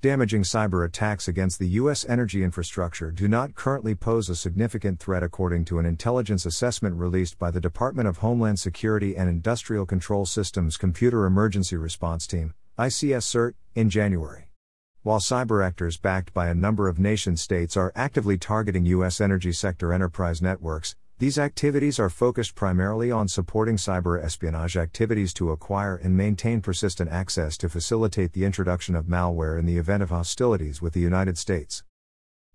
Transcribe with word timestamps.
Damaging 0.00 0.42
cyber 0.42 0.86
attacks 0.86 1.26
against 1.26 1.58
the 1.58 1.70
U.S. 1.70 2.08
energy 2.08 2.44
infrastructure 2.44 3.10
do 3.10 3.26
not 3.26 3.56
currently 3.56 3.96
pose 3.96 4.28
a 4.28 4.36
significant 4.36 5.00
threat, 5.00 5.24
according 5.24 5.64
to 5.64 5.80
an 5.80 5.86
intelligence 5.86 6.46
assessment 6.46 6.94
released 6.94 7.36
by 7.36 7.50
the 7.50 7.60
Department 7.60 8.06
of 8.06 8.18
Homeland 8.18 8.60
Security 8.60 9.16
and 9.16 9.28
Industrial 9.28 9.84
Control 9.84 10.24
Systems 10.24 10.76
Computer 10.76 11.26
Emergency 11.26 11.76
Response 11.76 12.28
Team, 12.28 12.54
ICS 12.78 13.24
CERT, 13.24 13.54
in 13.74 13.90
January. 13.90 14.52
While 15.02 15.18
cyber 15.18 15.66
actors 15.66 15.96
backed 15.96 16.32
by 16.32 16.46
a 16.46 16.54
number 16.54 16.86
of 16.86 17.00
nation 17.00 17.36
states 17.36 17.76
are 17.76 17.90
actively 17.96 18.38
targeting 18.38 18.84
U.S. 18.86 19.20
energy 19.20 19.50
sector 19.50 19.92
enterprise 19.92 20.40
networks, 20.40 20.94
these 21.18 21.36
activities 21.36 21.98
are 21.98 22.08
focused 22.08 22.54
primarily 22.54 23.10
on 23.10 23.26
supporting 23.26 23.74
cyber 23.74 24.22
espionage 24.22 24.76
activities 24.76 25.34
to 25.34 25.50
acquire 25.50 25.96
and 25.96 26.16
maintain 26.16 26.60
persistent 26.60 27.10
access 27.10 27.56
to 27.56 27.68
facilitate 27.68 28.34
the 28.34 28.44
introduction 28.44 28.94
of 28.94 29.06
malware 29.06 29.58
in 29.58 29.66
the 29.66 29.78
event 29.78 30.00
of 30.00 30.10
hostilities 30.10 30.80
with 30.80 30.92
the 30.92 31.00
United 31.00 31.36
States. 31.36 31.82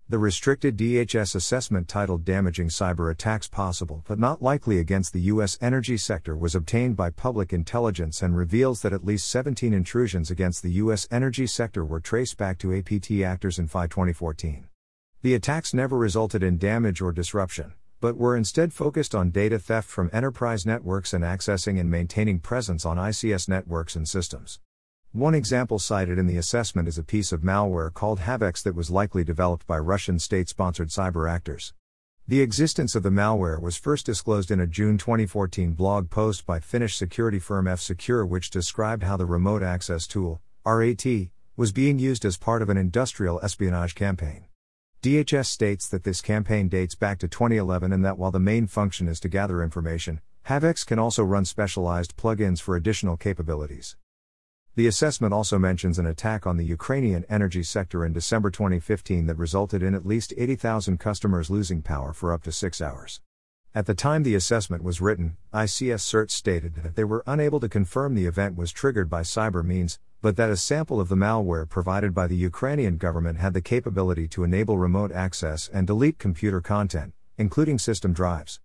The 0.08 0.18
restricted 0.18 0.78
DHS 0.78 1.34
assessment 1.34 1.88
titled 1.88 2.24
Damaging 2.24 2.68
Cyber 2.68 3.10
Attacks 3.10 3.48
Possible 3.48 4.02
but 4.08 4.18
Not 4.18 4.40
Likely 4.40 4.78
Against 4.78 5.12
the 5.12 5.20
U.S. 5.32 5.58
Energy 5.60 5.98
Sector 5.98 6.34
was 6.34 6.54
obtained 6.54 6.96
by 6.96 7.10
public 7.10 7.52
intelligence 7.52 8.22
and 8.22 8.34
reveals 8.34 8.80
that 8.80 8.94
at 8.94 9.04
least 9.04 9.28
17 9.28 9.74
intrusions 9.74 10.30
against 10.30 10.62
the 10.62 10.72
U.S. 10.72 11.06
energy 11.10 11.46
sector 11.46 11.84
were 11.84 12.00
traced 12.00 12.38
back 12.38 12.56
to 12.60 12.74
APT 12.74 13.10
actors 13.22 13.58
in 13.58 13.68
FY 13.68 13.88
2014. 13.88 14.68
The 15.20 15.34
attacks 15.34 15.74
never 15.74 15.98
resulted 15.98 16.42
in 16.42 16.56
damage 16.56 17.02
or 17.02 17.12
disruption 17.12 17.74
but 18.04 18.18
were 18.18 18.36
instead 18.36 18.70
focused 18.70 19.14
on 19.14 19.30
data 19.30 19.58
theft 19.58 19.88
from 19.88 20.10
enterprise 20.12 20.66
networks 20.66 21.14
and 21.14 21.24
accessing 21.24 21.80
and 21.80 21.90
maintaining 21.90 22.38
presence 22.38 22.84
on 22.84 22.98
ICS 22.98 23.48
networks 23.48 23.96
and 23.96 24.06
systems. 24.06 24.60
One 25.12 25.34
example 25.34 25.78
cited 25.78 26.18
in 26.18 26.26
the 26.26 26.36
assessment 26.36 26.86
is 26.86 26.98
a 26.98 27.02
piece 27.02 27.32
of 27.32 27.40
malware 27.40 27.90
called 27.90 28.20
Havex 28.20 28.62
that 28.64 28.74
was 28.74 28.90
likely 28.90 29.24
developed 29.24 29.66
by 29.66 29.78
Russian 29.78 30.18
state 30.18 30.50
sponsored 30.50 30.90
cyber 30.90 31.32
actors. 31.32 31.72
The 32.28 32.42
existence 32.42 32.94
of 32.94 33.04
the 33.04 33.08
malware 33.08 33.58
was 33.58 33.78
first 33.78 34.04
disclosed 34.04 34.50
in 34.50 34.60
a 34.60 34.66
June 34.66 34.98
2014 34.98 35.72
blog 35.72 36.10
post 36.10 36.44
by 36.44 36.60
Finnish 36.60 36.98
security 36.98 37.38
firm 37.38 37.66
F 37.66 37.80
Secure, 37.80 38.26
which 38.26 38.50
described 38.50 39.04
how 39.04 39.16
the 39.16 39.24
remote 39.24 39.62
access 39.62 40.06
tool, 40.06 40.42
RAT, 40.66 41.06
was 41.56 41.72
being 41.72 41.98
used 41.98 42.26
as 42.26 42.36
part 42.36 42.60
of 42.60 42.68
an 42.68 42.76
industrial 42.76 43.40
espionage 43.42 43.94
campaign. 43.94 44.44
DHS 45.04 45.44
states 45.44 45.86
that 45.88 46.04
this 46.04 46.22
campaign 46.22 46.66
dates 46.66 46.94
back 46.94 47.18
to 47.18 47.28
2011 47.28 47.92
and 47.92 48.02
that 48.06 48.16
while 48.16 48.30
the 48.30 48.38
main 48.38 48.66
function 48.66 49.06
is 49.06 49.20
to 49.20 49.28
gather 49.28 49.62
information, 49.62 50.22
Havex 50.46 50.86
can 50.86 50.98
also 50.98 51.22
run 51.22 51.44
specialized 51.44 52.16
plugins 52.16 52.58
for 52.58 52.74
additional 52.74 53.18
capabilities. 53.18 53.96
The 54.76 54.86
assessment 54.86 55.34
also 55.34 55.58
mentions 55.58 55.98
an 55.98 56.06
attack 56.06 56.46
on 56.46 56.56
the 56.56 56.64
Ukrainian 56.64 57.26
energy 57.28 57.62
sector 57.62 58.02
in 58.02 58.14
December 58.14 58.50
2015 58.50 59.26
that 59.26 59.36
resulted 59.36 59.82
in 59.82 59.94
at 59.94 60.06
least 60.06 60.32
80,000 60.38 60.98
customers 60.98 61.50
losing 61.50 61.82
power 61.82 62.14
for 62.14 62.32
up 62.32 62.42
to 62.44 62.50
six 62.50 62.80
hours. 62.80 63.20
At 63.74 63.84
the 63.84 63.94
time 63.94 64.22
the 64.22 64.34
assessment 64.34 64.82
was 64.82 65.02
written, 65.02 65.36
ICS 65.52 66.00
CERT 66.00 66.30
stated 66.30 66.76
that 66.76 66.96
they 66.96 67.04
were 67.04 67.22
unable 67.26 67.60
to 67.60 67.68
confirm 67.68 68.14
the 68.14 68.24
event 68.24 68.56
was 68.56 68.72
triggered 68.72 69.10
by 69.10 69.20
cyber 69.20 69.62
means, 69.62 69.98
but 70.24 70.36
that 70.36 70.48
a 70.48 70.56
sample 70.56 71.02
of 71.02 71.10
the 71.10 71.14
malware 71.14 71.68
provided 71.68 72.14
by 72.14 72.26
the 72.26 72.34
Ukrainian 72.34 72.96
government 72.96 73.38
had 73.38 73.52
the 73.52 73.60
capability 73.60 74.26
to 74.26 74.42
enable 74.42 74.78
remote 74.78 75.12
access 75.12 75.68
and 75.70 75.86
delete 75.86 76.18
computer 76.18 76.62
content, 76.62 77.12
including 77.36 77.78
system 77.78 78.14
drives. 78.14 78.58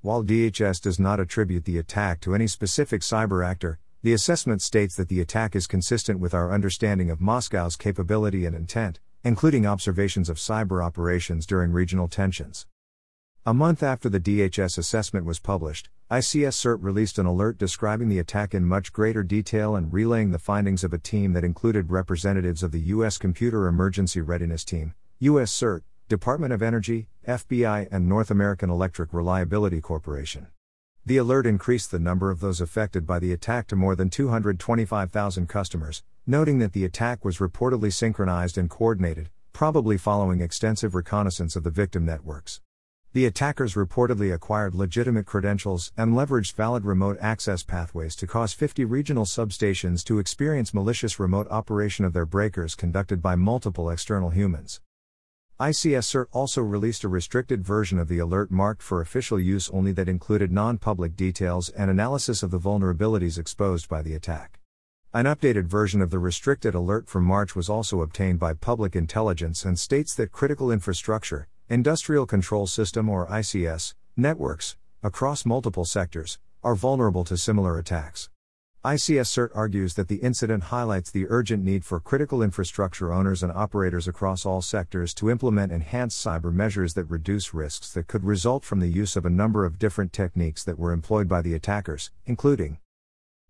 While 0.00 0.24
DHS 0.24 0.82
does 0.82 0.98
not 0.98 1.20
attribute 1.20 1.66
the 1.66 1.78
attack 1.78 2.20
to 2.22 2.34
any 2.34 2.48
specific 2.48 3.02
cyber 3.02 3.46
actor, 3.46 3.78
the 4.02 4.12
assessment 4.12 4.60
states 4.60 4.96
that 4.96 5.08
the 5.08 5.20
attack 5.20 5.54
is 5.54 5.68
consistent 5.68 6.18
with 6.18 6.34
our 6.34 6.50
understanding 6.50 7.10
of 7.10 7.20
Moscow's 7.20 7.76
capability 7.76 8.44
and 8.44 8.56
intent, 8.56 8.98
including 9.22 9.66
observations 9.66 10.28
of 10.28 10.38
cyber 10.38 10.84
operations 10.84 11.46
during 11.46 11.70
regional 11.70 12.08
tensions. 12.08 12.66
A 13.46 13.54
month 13.54 13.84
after 13.84 14.08
the 14.08 14.18
DHS 14.18 14.78
assessment 14.78 15.26
was 15.26 15.38
published, 15.38 15.90
ICS 16.10 16.52
CERT 16.52 16.82
released 16.82 17.18
an 17.18 17.24
alert 17.24 17.56
describing 17.56 18.10
the 18.10 18.18
attack 18.18 18.52
in 18.52 18.66
much 18.66 18.92
greater 18.92 19.22
detail 19.22 19.74
and 19.74 19.90
relaying 19.90 20.32
the 20.32 20.38
findings 20.38 20.84
of 20.84 20.92
a 20.92 20.98
team 20.98 21.32
that 21.32 21.44
included 21.44 21.90
representatives 21.90 22.62
of 22.62 22.72
the 22.72 22.80
U.S. 22.80 23.16
Computer 23.16 23.66
Emergency 23.66 24.20
Readiness 24.20 24.66
Team, 24.66 24.92
U.S. 25.20 25.50
CERT, 25.50 25.80
Department 26.10 26.52
of 26.52 26.62
Energy, 26.62 27.08
FBI, 27.26 27.88
and 27.90 28.06
North 28.06 28.30
American 28.30 28.68
Electric 28.68 29.14
Reliability 29.14 29.80
Corporation. 29.80 30.48
The 31.06 31.16
alert 31.16 31.46
increased 31.46 31.90
the 31.90 31.98
number 31.98 32.30
of 32.30 32.40
those 32.40 32.60
affected 32.60 33.06
by 33.06 33.18
the 33.18 33.32
attack 33.32 33.66
to 33.68 33.76
more 33.76 33.96
than 33.96 34.10
225,000 34.10 35.48
customers, 35.48 36.02
noting 36.26 36.58
that 36.58 36.74
the 36.74 36.84
attack 36.84 37.24
was 37.24 37.38
reportedly 37.38 37.90
synchronized 37.90 38.58
and 38.58 38.68
coordinated, 38.68 39.30
probably 39.54 39.96
following 39.96 40.42
extensive 40.42 40.94
reconnaissance 40.94 41.56
of 41.56 41.62
the 41.62 41.70
victim 41.70 42.04
networks. 42.04 42.60
The 43.14 43.26
attackers 43.26 43.74
reportedly 43.74 44.34
acquired 44.34 44.74
legitimate 44.74 45.24
credentials 45.24 45.92
and 45.96 46.14
leveraged 46.14 46.56
valid 46.56 46.84
remote 46.84 47.16
access 47.20 47.62
pathways 47.62 48.16
to 48.16 48.26
cause 48.26 48.52
50 48.52 48.84
regional 48.86 49.24
substations 49.24 50.02
to 50.06 50.18
experience 50.18 50.74
malicious 50.74 51.20
remote 51.20 51.46
operation 51.48 52.04
of 52.04 52.12
their 52.12 52.26
breakers 52.26 52.74
conducted 52.74 53.22
by 53.22 53.36
multiple 53.36 53.88
external 53.88 54.30
humans. 54.30 54.80
ICS 55.60 56.06
CERT 56.10 56.26
also 56.32 56.60
released 56.60 57.04
a 57.04 57.08
restricted 57.08 57.62
version 57.62 58.00
of 58.00 58.08
the 58.08 58.18
alert 58.18 58.50
marked 58.50 58.82
for 58.82 59.00
official 59.00 59.38
use 59.38 59.70
only 59.70 59.92
that 59.92 60.08
included 60.08 60.50
non 60.50 60.76
public 60.76 61.14
details 61.14 61.68
and 61.68 61.92
analysis 61.92 62.42
of 62.42 62.50
the 62.50 62.58
vulnerabilities 62.58 63.38
exposed 63.38 63.88
by 63.88 64.02
the 64.02 64.14
attack. 64.14 64.58
An 65.12 65.26
updated 65.26 65.66
version 65.66 66.02
of 66.02 66.10
the 66.10 66.18
restricted 66.18 66.74
alert 66.74 67.06
from 67.06 67.22
March 67.22 67.54
was 67.54 67.68
also 67.68 68.00
obtained 68.00 68.40
by 68.40 68.54
Public 68.54 68.96
Intelligence 68.96 69.64
and 69.64 69.78
states 69.78 70.16
that 70.16 70.32
critical 70.32 70.72
infrastructure, 70.72 71.46
Industrial 71.70 72.26
Control 72.26 72.66
System 72.66 73.08
or 73.08 73.26
ICS, 73.28 73.94
networks, 74.18 74.76
across 75.02 75.46
multiple 75.46 75.86
sectors, 75.86 76.38
are 76.62 76.74
vulnerable 76.74 77.24
to 77.24 77.38
similar 77.38 77.78
attacks. 77.78 78.28
ICS 78.84 79.28
CERT 79.28 79.48
argues 79.54 79.94
that 79.94 80.08
the 80.08 80.16
incident 80.16 80.64
highlights 80.64 81.10
the 81.10 81.24
urgent 81.30 81.64
need 81.64 81.82
for 81.82 82.00
critical 82.00 82.42
infrastructure 82.42 83.14
owners 83.14 83.42
and 83.42 83.50
operators 83.50 84.06
across 84.06 84.44
all 84.44 84.60
sectors 84.60 85.14
to 85.14 85.30
implement 85.30 85.72
enhanced 85.72 86.22
cyber 86.22 86.52
measures 86.52 86.92
that 86.92 87.04
reduce 87.04 87.54
risks 87.54 87.90
that 87.94 88.08
could 88.08 88.24
result 88.24 88.62
from 88.62 88.80
the 88.80 88.88
use 88.88 89.16
of 89.16 89.24
a 89.24 89.30
number 89.30 89.64
of 89.64 89.78
different 89.78 90.12
techniques 90.12 90.64
that 90.64 90.78
were 90.78 90.92
employed 90.92 91.28
by 91.28 91.40
the 91.40 91.54
attackers, 91.54 92.10
including 92.26 92.76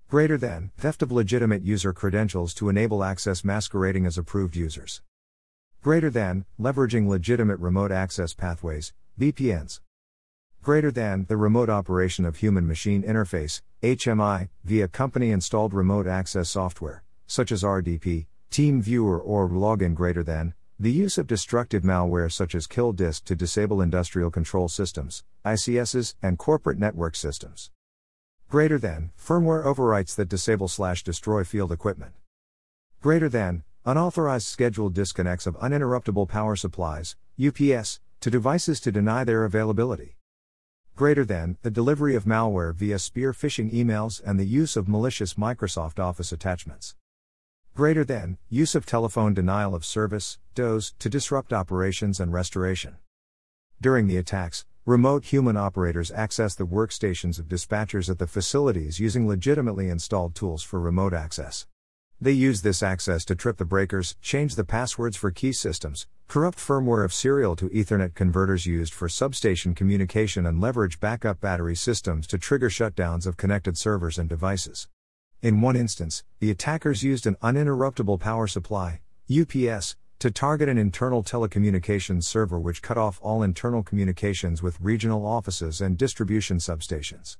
greater 0.06 0.38
than 0.38 0.70
theft 0.76 1.02
of 1.02 1.10
legitimate 1.10 1.64
user 1.64 1.92
credentials 1.92 2.54
to 2.54 2.68
enable 2.68 3.02
access 3.02 3.42
masquerading 3.42 4.06
as 4.06 4.16
approved 4.16 4.54
users. 4.54 5.02
Greater 5.84 6.08
than, 6.08 6.46
leveraging 6.58 7.06
legitimate 7.06 7.58
remote 7.58 7.92
access 7.92 8.32
pathways, 8.32 8.94
VPNs. 9.20 9.80
Greater 10.62 10.90
than, 10.90 11.26
the 11.28 11.36
remote 11.36 11.68
operation 11.68 12.24
of 12.24 12.36
human 12.36 12.66
machine 12.66 13.02
interface, 13.02 13.60
HMI, 13.82 14.48
via 14.64 14.88
company 14.88 15.30
installed 15.30 15.74
remote 15.74 16.06
access 16.06 16.48
software, 16.48 17.02
such 17.26 17.52
as 17.52 17.62
RDP, 17.62 18.24
TeamViewer, 18.50 19.20
or 19.22 19.46
Login. 19.50 19.94
Greater 19.94 20.22
than, 20.22 20.54
the 20.80 20.90
use 20.90 21.18
of 21.18 21.26
destructive 21.26 21.82
malware 21.82 22.32
such 22.32 22.54
as 22.54 22.66
Kill 22.66 22.94
Disk 22.94 23.26
to 23.26 23.36
disable 23.36 23.82
industrial 23.82 24.30
control 24.30 24.70
systems, 24.70 25.22
ICSs, 25.44 26.14
and 26.22 26.38
corporate 26.38 26.78
network 26.78 27.14
systems. 27.14 27.70
Greater 28.48 28.78
than, 28.78 29.10
firmware 29.22 29.66
overwrites 29.66 30.14
that 30.14 30.30
disable 30.30 30.66
slash 30.66 31.04
destroy 31.04 31.44
field 31.44 31.70
equipment. 31.70 32.14
Greater 33.02 33.28
than, 33.28 33.64
Unauthorized 33.86 34.46
scheduled 34.46 34.94
disconnects 34.94 35.46
of 35.46 35.58
uninterruptible 35.58 36.26
power 36.26 36.56
supplies, 36.56 37.16
UPS, 37.38 38.00
to 38.20 38.30
devices 38.30 38.80
to 38.80 38.90
deny 38.90 39.24
their 39.24 39.44
availability. 39.44 40.16
Greater 40.96 41.22
than 41.22 41.58
the 41.60 41.70
delivery 41.70 42.14
of 42.14 42.24
malware 42.24 42.74
via 42.74 42.98
spear 42.98 43.34
phishing 43.34 43.70
emails 43.70 44.22
and 44.24 44.40
the 44.40 44.46
use 44.46 44.74
of 44.74 44.88
malicious 44.88 45.34
Microsoft 45.34 45.98
Office 45.98 46.32
attachments. 46.32 46.94
Greater 47.74 48.04
than 48.04 48.38
use 48.48 48.74
of 48.74 48.86
telephone 48.86 49.34
denial 49.34 49.74
of 49.74 49.84
service, 49.84 50.38
DOS, 50.54 50.94
to 50.98 51.10
disrupt 51.10 51.52
operations 51.52 52.20
and 52.20 52.32
restoration. 52.32 52.96
During 53.82 54.06
the 54.06 54.16
attacks, 54.16 54.64
remote 54.86 55.26
human 55.26 55.58
operators 55.58 56.10
access 56.10 56.54
the 56.54 56.66
workstations 56.66 57.38
of 57.38 57.48
dispatchers 57.48 58.08
at 58.08 58.18
the 58.18 58.26
facilities 58.26 58.98
using 58.98 59.28
legitimately 59.28 59.90
installed 59.90 60.34
tools 60.34 60.62
for 60.62 60.80
remote 60.80 61.12
access. 61.12 61.66
They 62.24 62.32
use 62.32 62.62
this 62.62 62.82
access 62.82 63.22
to 63.26 63.34
trip 63.34 63.58
the 63.58 63.66
breakers, 63.66 64.16
change 64.22 64.54
the 64.54 64.64
passwords 64.64 65.14
for 65.14 65.30
key 65.30 65.52
systems, 65.52 66.06
corrupt 66.26 66.56
firmware 66.56 67.04
of 67.04 67.12
serial 67.12 67.54
to 67.56 67.68
Ethernet 67.68 68.14
converters 68.14 68.64
used 68.64 68.94
for 68.94 69.10
substation 69.10 69.74
communication, 69.74 70.46
and 70.46 70.58
leverage 70.58 71.00
backup 71.00 71.38
battery 71.42 71.76
systems 71.76 72.26
to 72.28 72.38
trigger 72.38 72.70
shutdowns 72.70 73.26
of 73.26 73.36
connected 73.36 73.76
servers 73.76 74.16
and 74.16 74.30
devices. 74.30 74.88
In 75.42 75.60
one 75.60 75.76
instance, 75.76 76.24
the 76.38 76.50
attackers 76.50 77.02
used 77.02 77.26
an 77.26 77.36
uninterruptible 77.42 78.18
power 78.20 78.46
supply, 78.46 79.02
UPS, 79.30 79.94
to 80.18 80.30
target 80.30 80.70
an 80.70 80.78
internal 80.78 81.22
telecommunications 81.22 82.24
server 82.24 82.58
which 82.58 82.80
cut 82.80 82.96
off 82.96 83.20
all 83.20 83.42
internal 83.42 83.82
communications 83.82 84.62
with 84.62 84.80
regional 84.80 85.26
offices 85.26 85.82
and 85.82 85.98
distribution 85.98 86.56
substations. 86.56 87.36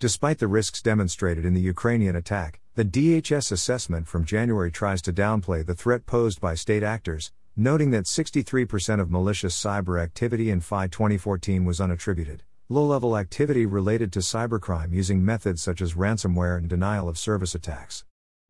Despite 0.00 0.38
the 0.38 0.46
risks 0.46 0.80
demonstrated 0.80 1.44
in 1.44 1.54
the 1.54 1.60
Ukrainian 1.60 2.14
attack, 2.14 2.60
the 2.76 2.84
DHS 2.84 3.50
assessment 3.50 4.06
from 4.06 4.24
January 4.24 4.70
tries 4.70 5.02
to 5.02 5.12
downplay 5.12 5.66
the 5.66 5.74
threat 5.74 6.06
posed 6.06 6.40
by 6.40 6.54
state 6.54 6.84
actors, 6.84 7.32
noting 7.56 7.90
that 7.90 8.04
63% 8.04 9.00
of 9.00 9.10
malicious 9.10 9.60
cyber 9.60 10.00
activity 10.00 10.50
in 10.50 10.60
FY 10.60 10.86
2014 10.86 11.64
was 11.64 11.80
unattributed. 11.80 12.42
Low 12.68 12.86
level 12.86 13.18
activity 13.18 13.66
related 13.66 14.12
to 14.12 14.20
cybercrime 14.20 14.92
using 14.92 15.24
methods 15.24 15.62
such 15.62 15.82
as 15.82 15.94
ransomware 15.94 16.56
and 16.56 16.68
denial 16.68 17.08
of 17.08 17.18
service 17.18 17.56
attacks. 17.56 18.04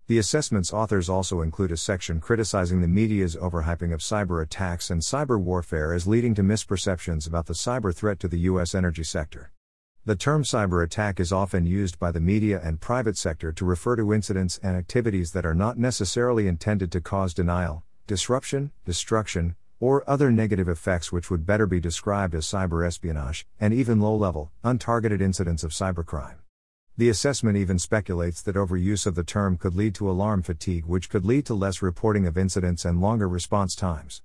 The 0.06 0.18
assessment's 0.18 0.74
authors 0.74 1.08
also 1.08 1.40
include 1.40 1.72
a 1.72 1.78
section 1.78 2.20
criticizing 2.20 2.82
the 2.82 2.88
media's 2.88 3.36
overhyping 3.36 3.94
of 3.94 4.00
cyber 4.00 4.42
attacks 4.42 4.90
and 4.90 5.00
cyber 5.00 5.40
warfare 5.40 5.94
as 5.94 6.06
leading 6.06 6.34
to 6.34 6.42
misperceptions 6.42 7.26
about 7.26 7.46
the 7.46 7.54
cyber 7.54 7.94
threat 7.94 8.20
to 8.20 8.28
the 8.28 8.40
U.S. 8.40 8.74
energy 8.74 9.04
sector. 9.04 9.50
The 10.08 10.16
term 10.16 10.42
cyber 10.42 10.82
attack 10.82 11.20
is 11.20 11.32
often 11.32 11.66
used 11.66 11.98
by 11.98 12.12
the 12.12 12.18
media 12.18 12.62
and 12.64 12.80
private 12.80 13.18
sector 13.18 13.52
to 13.52 13.64
refer 13.66 13.94
to 13.96 14.14
incidents 14.14 14.58
and 14.62 14.74
activities 14.74 15.32
that 15.32 15.44
are 15.44 15.54
not 15.54 15.76
necessarily 15.76 16.48
intended 16.48 16.90
to 16.92 17.02
cause 17.02 17.34
denial, 17.34 17.82
disruption, 18.06 18.72
destruction, 18.86 19.54
or 19.80 20.08
other 20.08 20.32
negative 20.32 20.66
effects 20.66 21.12
which 21.12 21.30
would 21.30 21.44
better 21.44 21.66
be 21.66 21.78
described 21.78 22.34
as 22.34 22.46
cyber 22.46 22.86
espionage, 22.86 23.46
and 23.60 23.74
even 23.74 24.00
low 24.00 24.16
level, 24.16 24.50
untargeted 24.64 25.20
incidents 25.20 25.62
of 25.62 25.72
cybercrime. 25.72 26.36
The 26.96 27.10
assessment 27.10 27.58
even 27.58 27.78
speculates 27.78 28.40
that 28.40 28.56
overuse 28.56 29.06
of 29.06 29.14
the 29.14 29.24
term 29.24 29.58
could 29.58 29.74
lead 29.74 29.94
to 29.96 30.08
alarm 30.08 30.40
fatigue, 30.40 30.86
which 30.86 31.10
could 31.10 31.26
lead 31.26 31.44
to 31.44 31.54
less 31.54 31.82
reporting 31.82 32.26
of 32.26 32.38
incidents 32.38 32.86
and 32.86 33.02
longer 33.02 33.28
response 33.28 33.74
times. 33.74 34.22